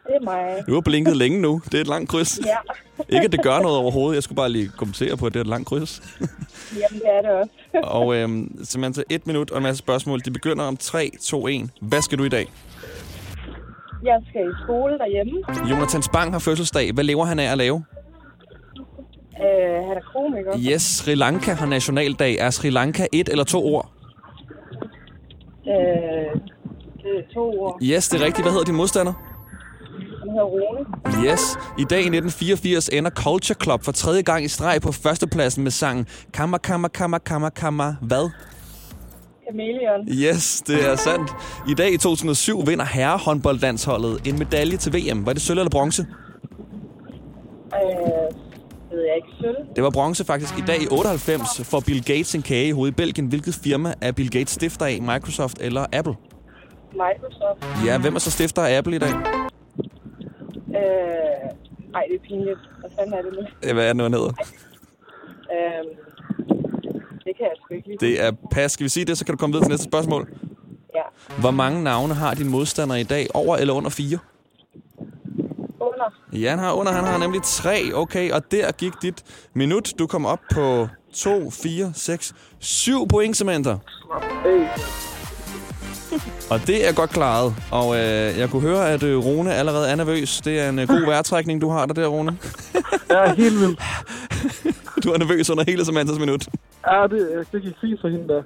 Det 0.09 0.15
er 0.15 0.23
mig. 0.23 0.63
Du 0.67 0.73
har 0.73 0.81
blinket 0.81 1.17
længe 1.17 1.41
nu. 1.41 1.61
Det 1.65 1.73
er 1.73 1.81
et 1.81 1.87
langt 1.87 2.09
kryds. 2.09 2.39
Ja, 2.45 2.55
Ikke, 3.09 3.25
at 3.25 3.31
det 3.31 3.43
gør 3.43 3.59
noget 3.59 3.77
overhovedet. 3.77 4.15
Jeg 4.15 4.23
skulle 4.23 4.35
bare 4.35 4.49
lige 4.49 4.69
kommentere 4.77 5.17
på, 5.17 5.25
at 5.25 5.33
det 5.33 5.39
er 5.39 5.43
et 5.43 5.47
langt 5.47 5.67
kryds. 5.67 6.01
jamen 6.81 7.01
det 7.01 7.09
er 7.17 7.21
det 7.21 7.31
også. 7.31 7.51
og 7.97 8.15
øhm, 8.15 8.59
Samantha, 8.63 9.01
et 9.09 9.27
minut 9.27 9.51
og 9.51 9.57
en 9.57 9.63
masse 9.63 9.79
spørgsmål. 9.79 10.19
De 10.25 10.31
begynder 10.31 10.63
om 10.65 10.77
3, 10.77 11.11
2, 11.23 11.47
1. 11.47 11.69
Hvad 11.81 12.01
skal 12.01 12.17
du 12.17 12.23
i 12.23 12.29
dag? 12.29 12.47
Jeg 14.03 14.21
skal 14.29 14.41
i 14.41 14.53
skole 14.63 14.97
derhjemme. 14.97 15.33
Jonathan 15.69 16.01
Spang 16.01 16.31
har 16.31 16.39
fødselsdag. 16.39 16.91
Hvad 16.93 17.03
lever 17.03 17.25
han 17.25 17.39
af 17.39 17.51
at 17.51 17.57
lave? 17.57 17.83
Øh, 19.41 19.83
han 19.87 19.97
er 19.97 20.01
komiker. 20.13 20.71
Yes, 20.73 20.81
Sri 20.81 21.15
Lanka 21.15 21.53
har 21.53 21.65
nationaldag. 21.65 22.35
Er 22.39 22.49
Sri 22.49 22.69
Lanka 22.69 23.07
et 23.13 23.29
eller 23.29 23.43
to 23.43 23.65
ord? 23.65 23.91
Øh, 25.67 26.39
det 27.03 27.11
er 27.19 27.33
to 27.33 27.61
år. 27.61 27.79
Yes, 27.83 28.09
det 28.09 28.21
er 28.21 28.25
rigtigt. 28.25 28.43
Hvad 28.45 28.51
hedder 28.51 28.65
din 28.65 28.75
modstander? 28.75 29.28
Han 30.29 30.37
hedder 30.37 30.47
Rune. 30.47 31.25
Yes. 31.25 31.57
I 31.77 31.83
dag 31.83 31.99
i 31.99 32.09
1984 32.17 32.89
ender 32.89 33.11
Culture 33.11 33.57
Club 33.63 33.83
for 33.83 33.91
tredje 33.91 34.21
gang 34.21 34.45
i 34.45 34.47
streg 34.47 34.81
på 34.81 34.91
førstepladsen 34.91 35.63
med 35.63 35.71
sangen 35.71 36.07
Kammer, 36.33 36.57
kammer, 36.57 36.87
kammer, 36.87 37.17
kammer, 37.17 37.49
kammer. 37.49 37.93
Hvad? 38.01 38.29
Chameleon. 39.47 40.07
Yes, 40.11 40.63
det 40.67 40.89
er 40.89 40.95
sandt. 40.95 41.31
I 41.69 41.73
dag 41.73 41.93
i 41.93 41.97
2007 41.97 42.67
vinder 42.67 42.85
herrehåndboldlandsholdet 42.85 44.27
en 44.27 44.39
medalje 44.39 44.77
til 44.77 44.93
VM. 44.93 45.25
Var 45.25 45.33
det 45.33 45.41
sølv 45.41 45.59
eller 45.59 45.69
bronze? 45.69 46.01
Øh, 46.01 46.07
det 48.89 48.97
ved 48.97 49.03
jeg 49.05 49.15
ikke. 49.15 49.27
Sølv. 49.41 49.55
Det 49.75 49.83
var 49.83 49.89
bronze 49.89 50.25
faktisk. 50.25 50.57
I 50.57 50.61
dag 50.67 50.81
i 50.81 50.87
98 50.91 51.61
får 51.63 51.79
Bill 51.79 52.03
Gates 52.05 52.35
en 52.35 52.41
kage 52.41 52.67
i 52.67 52.71
hovedet 52.71 52.91
i 52.91 52.95
Belgien. 52.95 53.27
Hvilket 53.27 53.59
firma 53.63 53.93
er 54.01 54.11
Bill 54.11 54.31
Gates 54.31 54.51
stifter 54.51 54.85
af? 54.85 55.01
Microsoft 55.01 55.57
eller 55.61 55.85
Apple? 55.93 56.15
Microsoft. 56.91 57.85
Ja, 57.85 57.97
hvem 57.97 58.15
er 58.15 58.19
så 58.19 58.31
stifter 58.31 58.61
af 58.61 58.77
Apple 58.77 58.95
i 58.95 58.99
dag? 58.99 59.09
Øh, 60.79 61.95
ej, 61.95 62.03
det 62.09 62.15
er 62.15 62.19
pinligt. 62.27 62.59
Hvad 62.79 62.89
fanden 62.99 63.13
er 63.13 63.21
det 63.21 63.33
nu? 63.33 63.41
Ja, 63.63 63.73
Hvad 63.73 63.83
er 63.83 63.87
det 63.87 63.95
nu, 63.95 64.03
han 64.03 64.13
hedder? 64.13 64.33
Øh, 65.55 65.83
det 67.25 67.37
kan 67.37 67.45
jeg 67.45 67.51
sgu 67.63 67.73
ikke 67.73 67.87
lige. 67.87 67.97
Det 67.99 68.21
er 68.25 68.31
pas. 68.51 68.71
Skal 68.71 68.83
vi 68.83 68.89
sige 68.89 69.05
det, 69.05 69.17
så 69.17 69.25
kan 69.25 69.33
du 69.33 69.37
komme 69.37 69.53
videre 69.53 69.65
til 69.65 69.69
næste 69.71 69.85
spørgsmål. 69.85 70.29
Ja. 70.95 71.01
Hvor 71.39 71.51
mange 71.51 71.83
navne 71.83 72.13
har 72.13 72.33
din 72.33 72.49
modstander 72.49 72.95
i 72.95 73.03
dag? 73.03 73.27
Over 73.33 73.57
eller 73.57 73.73
under 73.73 73.89
fire? 73.89 74.17
Under. 75.79 76.13
Ja, 76.33 76.49
han 76.49 76.59
har 76.59 76.73
under. 76.73 76.91
Han 76.91 77.03
har 77.03 77.17
nemlig 77.17 77.41
tre. 77.43 77.93
Okay, 77.93 78.31
og 78.31 78.51
der 78.51 78.71
gik 78.71 78.93
dit 79.01 79.23
minut. 79.53 79.93
Du 79.99 80.07
kom 80.07 80.25
op 80.25 80.39
på 80.53 80.87
2, 81.13 81.49
4, 81.51 81.91
6, 81.95 82.33
7 82.59 83.07
point, 83.07 83.37
Samantha. 83.37 83.75
Hey. 84.43 84.65
Og 86.51 86.67
det 86.67 86.87
er 86.87 86.93
godt 86.93 87.09
klaret. 87.09 87.55
Og 87.71 87.95
øh, 87.95 88.01
jeg 88.39 88.49
kunne 88.49 88.61
høre, 88.61 88.89
at 88.89 89.03
øh, 89.03 89.17
Rune 89.17 89.53
allerede 89.55 89.89
er 89.89 89.95
nervøs. 89.95 90.41
Det 90.41 90.59
er 90.59 90.69
en 90.69 90.79
øh, 90.79 90.87
god 90.87 91.01
vejrtrækning, 91.11 91.61
du 91.61 91.69
har 91.69 91.85
der 91.85 91.93
der, 91.93 92.07
Rune. 92.07 92.37
Ja, 93.09 93.33
helt 93.33 93.59
vildt. 93.59 93.79
Du 95.03 95.11
er 95.11 95.17
nervøs 95.17 95.49
under 95.49 95.63
hele 95.67 95.85
Samanthas 95.85 96.19
minut. 96.19 96.47
Ja, 96.87 97.03
det, 97.07 97.45
det 97.51 97.61
gik 97.61 97.73
fint 97.81 98.01
for 98.01 98.07
hende 98.07 98.27
der. 98.27 98.41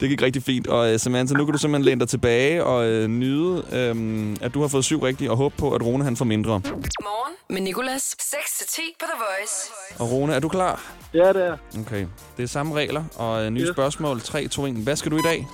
Det 0.00 0.08
gik 0.08 0.22
rigtig 0.22 0.42
fint. 0.42 0.66
Og 0.66 0.92
øh, 0.92 0.98
Samantha, 0.98 1.34
nu 1.34 1.44
kan 1.44 1.52
du 1.52 1.58
simpelthen 1.58 1.84
læne 1.84 2.00
dig 2.00 2.08
tilbage 2.08 2.64
og 2.64 2.86
øh, 2.86 3.08
nyde, 3.08 3.62
øh, 3.72 4.36
at 4.40 4.54
du 4.54 4.60
har 4.60 4.68
fået 4.68 4.84
syv 4.84 5.00
rigtige, 5.00 5.30
og 5.30 5.36
håbe 5.36 5.54
på, 5.58 5.72
at 5.72 5.82
Rune 5.82 6.04
han 6.04 6.16
får 6.16 6.24
mindre. 6.24 6.50
Morgen 6.50 7.34
med 7.50 7.60
Nicolas. 7.60 8.02
6-10 8.20 8.80
på 9.00 9.04
The 9.12 9.18
Voice. 9.18 9.70
Og 9.98 10.10
Rune, 10.12 10.34
er 10.34 10.40
du 10.40 10.48
klar? 10.48 10.82
Ja, 11.14 11.32
det 11.32 11.46
er. 11.46 11.56
Okay. 11.86 12.06
Det 12.36 12.42
er 12.42 12.46
samme 12.46 12.74
regler, 12.74 13.04
og 13.16 13.44
øh, 13.44 13.50
nye 13.50 13.60
Yes. 13.60 13.68
spørgsmål. 13.72 14.20
3, 14.20 14.48
2, 14.48 14.66
1. 14.66 14.72
Hvad 14.74 14.96
skal 14.96 15.10
du 15.12 15.18
i 15.18 15.22
dag? 15.22 15.46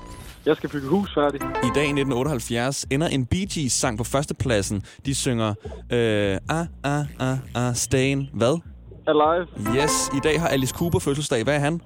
Jeg 0.47 0.57
skal 0.57 0.71
bygge 0.71 0.89
hus 0.89 1.15
færdig. 1.15 1.41
I 1.41 1.71
dag 1.75 1.85
i 1.85 1.95
1978 1.95 2.87
ender 2.91 3.07
en 3.07 3.27
Bee 3.27 3.47
Gees 3.55 3.73
sang 3.73 3.99
på 3.99 4.05
førstepladsen. 4.05 4.83
De 5.07 5.15
synger 5.15 5.49
øh, 5.93 6.39
ah, 6.49 6.67
ah, 6.85 7.05
ah, 7.21 7.39
ah, 7.55 7.75
Stayin. 7.75 8.29
Hvad? 8.35 8.61
Alive. 9.07 9.47
Yes, 9.83 10.11
i 10.17 10.21
dag 10.25 10.41
har 10.41 10.49
Alice 10.49 10.75
Cooper 10.75 10.99
fødselsdag. 10.99 11.45
Hvad 11.45 11.55
er 11.55 11.59
han? 11.59 11.81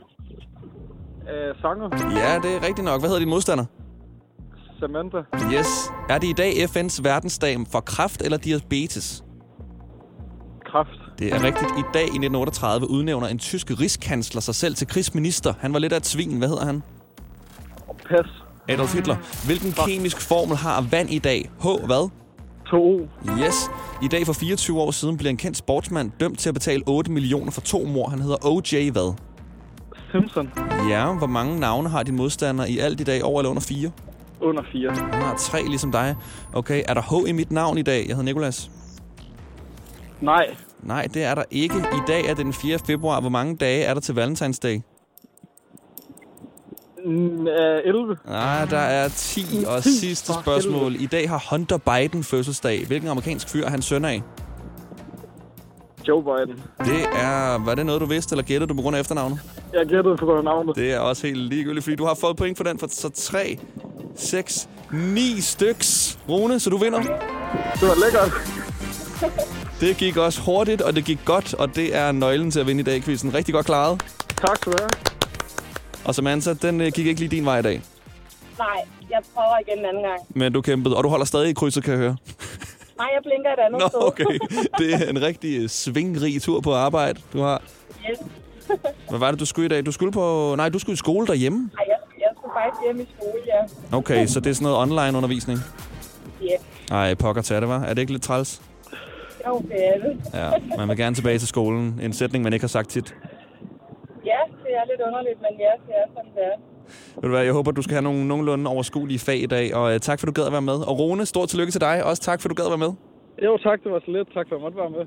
Øh, 1.33 1.55
sanger. 1.61 1.88
Ja, 2.21 2.38
det 2.38 2.57
er 2.57 2.66
rigtigt 2.66 2.85
nok. 2.85 3.01
Hvad 3.01 3.09
hedder 3.09 3.18
din 3.21 3.29
modstander? 3.29 3.64
Samantha. 4.81 5.18
Yes. 5.55 5.92
Er 6.09 6.18
det 6.18 6.27
i 6.29 6.33
dag 6.33 6.53
FN's 6.53 7.03
verdensdag 7.03 7.57
for 7.73 7.81
kræft 7.81 8.23
eller 8.23 8.38
diabetes? 8.38 9.25
Kraft. 10.66 10.90
Det 11.18 11.33
er 11.33 11.42
rigtigt. 11.42 11.71
I 11.79 11.83
dag 11.94 12.03
i 12.03 12.18
1938 12.18 12.90
udnævner 12.90 13.27
en 13.27 13.38
tysk 13.38 13.81
rigskansler 13.81 14.40
sig 14.40 14.55
selv 14.55 14.75
til 14.75 14.87
krigsminister. 14.87 15.55
Han 15.61 15.73
var 15.73 15.79
lidt 15.79 15.92
af 15.92 15.97
et 15.97 16.07
svin. 16.07 16.38
Hvad 16.38 16.49
hedder 16.49 16.64
han? 16.66 16.83
Pas. 18.09 18.47
Adolf 18.68 18.94
Hitler. 18.94 19.16
Hvilken 19.46 19.72
kemisk 19.72 20.20
formel 20.20 20.57
har 20.57 20.81
vand 20.90 21.11
i 21.11 21.18
dag? 21.18 21.50
H 21.61 21.66
hvad? 21.87 22.11
2O. 22.66 23.09
Yes. 23.44 23.54
I 24.02 24.09
dag 24.09 24.26
for 24.26 24.33
24 24.33 24.81
år 24.81 24.90
siden 24.90 25.16
blev 25.16 25.31
en 25.31 25.37
kendt 25.37 25.57
sportsmand 25.57 26.11
dømt 26.20 26.38
til 26.38 26.48
at 26.48 26.54
betale 26.54 26.83
8 26.87 27.11
millioner 27.12 27.50
for 27.50 27.61
to 27.61 27.85
mor. 27.85 28.09
Han 28.09 28.20
hedder 28.20 28.46
O.J. 28.46 28.90
hvad? 28.90 29.14
Simpson. 30.12 30.50
Ja, 30.88 31.12
hvor 31.12 31.26
mange 31.26 31.61
navne 31.61 31.88
har 31.88 32.02
din 32.02 32.16
modstander 32.16 32.64
i 32.64 32.78
alt 32.78 33.00
i 33.00 33.04
dag? 33.04 33.24
Over 33.24 33.40
eller 33.40 33.50
under 33.50 33.62
fire? 33.62 33.90
Under 34.40 34.62
4. 34.72 34.90
Han 34.90 35.22
har 35.22 35.37
tre 35.37 35.62
ligesom 35.66 35.92
dig. 35.92 36.16
Okay, 36.54 36.83
er 36.88 36.94
der 36.94 37.02
H 37.24 37.28
i 37.28 37.33
mit 37.33 37.50
navn 37.50 37.78
i 37.78 37.83
dag? 37.83 37.98
Jeg 37.98 38.16
hedder 38.16 38.22
Nikolas. 38.22 38.70
Nej. 40.20 40.57
Nej, 40.83 41.07
det 41.14 41.24
er 41.24 41.35
der 41.35 41.44
ikke. 41.50 41.74
I 41.78 42.00
dag 42.07 42.24
er 42.26 42.35
det 42.35 42.44
den 42.44 42.52
4. 42.52 42.78
februar. 42.87 43.20
Hvor 43.20 43.31
mange 43.31 43.57
dage 43.57 43.85
er 43.85 43.94
der 43.94 44.00
til 44.00 44.14
Valentinsdag? 44.14 44.83
Mm, 47.09 47.47
øh, 47.47 47.81
11. 47.85 48.16
Nej, 48.27 48.64
der 48.64 48.79
er 48.79 49.09
10. 49.09 49.47
Og 49.66 49.83
10. 49.83 49.90
sidste 49.90 50.33
spørgsmål. 50.42 50.94
I 50.94 51.07
dag 51.07 51.29
har 51.29 51.47
Hunter 51.51 51.79
Biden 51.79 52.25
fødselsdag. 52.25 52.87
Hvilken 52.87 53.09
amerikansk 53.09 53.49
fyr 53.49 53.64
er 53.64 53.71
han 53.71 53.83
søn 53.83 54.05
af? 54.05 54.23
Joe 56.09 56.23
Biden. 56.23 56.62
Det 56.79 57.03
er... 57.14 57.64
Var 57.64 57.75
det 57.75 57.87
noget, 57.87 58.01
du 58.01 58.07
vidste, 58.07 58.33
eller 58.33 58.42
gættede 58.44 58.68
du 58.68 58.75
på 58.75 58.83
grund 58.83 58.97
af 58.97 59.01
efternavnet? 59.01 59.40
Jeg 59.73 59.87
gættede 59.87 60.16
på 60.16 60.27
grund 60.27 60.38
af 60.38 60.44
navnet. 60.44 60.77
Det 60.77 60.92
er 60.92 60.99
også 60.99 61.27
helt 61.27 61.38
ligegyldigt, 61.38 61.85
fordi 61.85 61.97
du 61.97 62.05
har 62.05 62.14
fået 62.14 62.37
point 62.37 62.57
for 62.57 62.64
den, 62.64 62.79
for 62.79 62.87
så 62.90 63.09
3, 63.09 63.59
6, 64.16 64.68
9 64.92 65.40
styks. 65.40 66.18
Rune, 66.29 66.61
så 66.61 66.71
du 66.71 66.77
vinder. 66.77 66.99
Det 67.01 67.83
var 67.88 68.05
lækkert. 68.05 68.33
Det 69.81 69.97
gik 69.97 70.16
også 70.16 70.40
hurtigt, 70.40 70.83
og 70.83 70.97
det 70.97 71.05
gik 71.05 71.18
godt, 71.25 71.55
og 71.55 71.77
det 71.77 71.97
er 71.97 72.12
nøglen 72.12 72.51
til 72.51 72.61
at 72.61 72.66
vinde 72.66 72.81
i 72.81 72.85
dag, 72.85 73.03
quizzen. 73.03 73.35
Rigtig 73.35 73.55
godt 73.55 73.66
klaret. 73.66 74.03
Tak 74.37 74.57
skal 74.57 74.73
du 74.73 74.79
have. 74.81 75.08
Og 76.04 76.14
Samantha, 76.14 76.52
den 76.52 76.80
øh, 76.80 76.92
gik 76.94 77.06
ikke 77.06 77.20
lige 77.20 77.30
din 77.37 77.44
vej 77.44 77.58
i 77.58 77.62
dag, 77.62 77.82
Nej, 78.58 78.84
jeg 79.11 79.18
prøver 79.34 79.58
igen 79.66 79.78
en 79.78 79.84
anden 79.84 80.02
gang. 80.02 80.20
men 80.30 80.52
du 80.52 80.61
kæmpede, 80.61 80.96
og 80.96 81.04
du 81.04 81.08
holder 81.08 81.24
stadig 81.26 81.50
i 81.50 81.52
krydset, 81.52 81.84
kan 81.84 81.92
jeg 81.92 82.00
høre. 82.00 82.16
Nej, 82.98 83.08
jeg 83.14 83.20
blinker 83.22 83.50
et 83.52 83.58
andet 83.66 83.80
Nå, 83.80 83.88
sted. 83.88 84.00
okay. 84.02 84.38
Det 84.78 84.94
er 84.94 85.11
en 85.11 85.22
rigtig 85.22 85.62
øh, 85.62 85.68
svingrig 85.68 86.42
tur 86.42 86.61
på 86.61 86.74
arbejde, 86.74 87.20
du 87.32 87.40
har. 87.40 87.62
Yes. 88.11 88.18
Hvad 89.11 89.18
var 89.18 89.30
det, 89.30 89.40
du 89.40 89.44
skulle 89.46 89.66
i 89.66 89.68
dag? 89.68 89.87
Du 89.87 89.92
skulle 89.92 90.12
på... 90.12 90.54
Nej, 90.56 90.68
du 90.68 90.78
skulle 90.78 90.94
i 90.94 90.96
skole 90.96 91.26
derhjemme. 91.26 91.70
Ej, 91.78 91.84
jeg, 91.88 91.96
jeg 92.20 92.28
skulle 92.38 92.52
faktisk 92.62 92.82
hjem 92.84 93.00
i 93.00 93.06
skole, 93.18 93.42
ja. 93.46 93.96
Okay, 93.96 94.26
så 94.26 94.40
det 94.40 94.50
er 94.50 94.54
sådan 94.54 94.64
noget 94.72 94.78
online-undervisning. 94.82 95.58
Yes. 96.42 96.50
Ej, 96.90 97.14
pokker 97.14 97.42
tage 97.42 97.61
det, 97.61 97.68
var. 97.68 97.80
Er 97.82 97.94
det 97.94 97.98
ikke 97.98 98.12
lidt 98.12 98.22
træls? 98.22 98.62
Jo, 99.46 99.58
det 99.68 99.88
er 99.88 100.08
det. 100.08 100.20
Ja, 100.34 100.76
man 100.76 100.88
vil 100.88 100.96
gerne 100.96 101.14
tilbage 101.16 101.38
til 101.38 101.48
skolen. 101.48 102.00
En 102.02 102.12
sætning, 102.12 102.44
man 102.44 102.52
ikke 102.52 102.62
har 102.62 102.68
sagt 102.68 102.88
tit. 102.90 103.14
Er 104.98 105.04
lidt 105.04 105.08
underligt, 105.08 105.38
men 105.46 105.52
ja, 105.64 105.72
det 105.87 105.94
er 106.02 106.06
sådan, 106.14 106.30
det 106.37 106.44
er. 106.52 106.56
Ved 107.14 107.22
du 107.22 107.34
hvad, 107.37 107.44
jeg 107.44 107.52
håber, 107.52 107.70
du 107.70 107.82
skal 107.82 107.94
have 107.94 108.02
nogle 108.02 108.28
nogenlunde 108.28 108.70
overskuelige 108.70 109.18
fag 109.18 109.38
i 109.42 109.46
dag, 109.46 109.74
og 109.74 109.84
uh, 109.94 109.98
tak 109.98 110.20
for, 110.20 110.26
du 110.26 110.32
gad 110.32 110.46
at 110.46 110.52
være 110.52 110.62
med. 110.72 110.78
Og 110.88 110.98
Rune, 110.98 111.26
stort 111.26 111.48
tillykke 111.48 111.72
til 111.72 111.80
dig. 111.80 112.04
Også 112.04 112.22
tak 112.22 112.40
for, 112.40 112.48
du 112.48 112.54
gad 112.54 112.64
at 112.64 112.70
være 112.70 112.84
med. 112.87 112.92
Jo, 113.46 113.58
tak. 113.58 113.78
Det 113.84 113.92
var 113.92 114.00
så 114.06 114.11
lidt. 114.16 114.28
Tak 114.37 114.46
for, 114.48 114.54
at 114.54 114.58
jeg 114.58 114.62
måtte 114.66 114.78
være 114.82 114.90
med. 114.96 115.02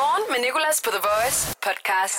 Morgen 0.00 0.24
med 0.32 0.38
Nicolas 0.46 0.76
på 0.84 0.90
The 0.96 1.02
Voice 1.08 1.38
podcast. 1.66 2.18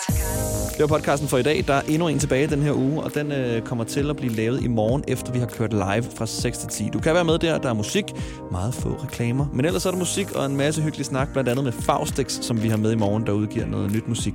Det 0.77 0.81
var 0.89 0.97
podcasten 0.97 1.27
for 1.29 1.37
i 1.37 1.43
dag. 1.43 1.63
Der 1.67 1.73
er 1.73 1.81
endnu 1.81 2.07
en 2.07 2.19
tilbage 2.19 2.47
den 2.47 2.61
her 2.61 2.73
uge, 2.73 3.03
og 3.03 3.15
den 3.15 3.31
øh, 3.31 3.61
kommer 3.61 3.83
til 3.83 4.09
at 4.09 4.15
blive 4.15 4.33
lavet 4.33 4.63
i 4.63 4.67
morgen, 4.67 5.03
efter 5.07 5.33
vi 5.33 5.39
har 5.39 5.45
kørt 5.47 5.73
live 5.73 6.05
fra 6.17 6.25
6 6.25 6.57
til 6.57 6.69
10. 6.69 6.89
Du 6.93 6.99
kan 6.99 7.13
være 7.13 7.23
med 7.23 7.37
der. 7.39 7.57
Der 7.57 7.69
er 7.69 7.73
musik, 7.73 8.05
meget 8.51 8.73
få 8.73 8.89
reklamer. 8.89 9.45
Men 9.53 9.65
ellers 9.65 9.85
er 9.85 9.91
der 9.91 9.97
musik 9.97 10.35
og 10.35 10.45
en 10.45 10.57
masse 10.57 10.81
hyggelig 10.81 11.05
snak, 11.05 11.27
blandt 11.33 11.49
andet 11.49 11.63
med 11.63 11.71
Faustix, 11.71 12.31
som 12.31 12.63
vi 12.63 12.67
har 12.67 12.77
med 12.77 12.91
i 12.91 12.95
morgen, 12.95 13.25
der 13.25 13.31
udgiver 13.31 13.65
noget 13.65 13.91
nyt 13.91 14.07
musik. 14.07 14.33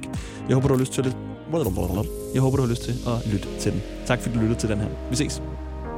Jeg 0.48 0.54
håber, 0.54 0.68
du 0.68 0.74
har 0.74 0.80
lyst 0.80 0.92
til 0.92 1.04
det. 1.04 1.34
Jeg 2.34 2.42
håber, 2.42 2.56
du 2.56 2.62
har 2.62 2.70
lyst 2.70 2.82
til 2.82 2.94
at 3.06 3.26
lytte 3.32 3.48
til 3.60 3.72
den. 3.72 3.82
Tak 4.06 4.20
fordi 4.20 4.34
du 4.34 4.40
lyttede 4.40 4.60
til 4.60 4.68
den 4.68 4.78
her. 4.78 4.88
Vi 5.10 5.16
ses. 5.16 5.42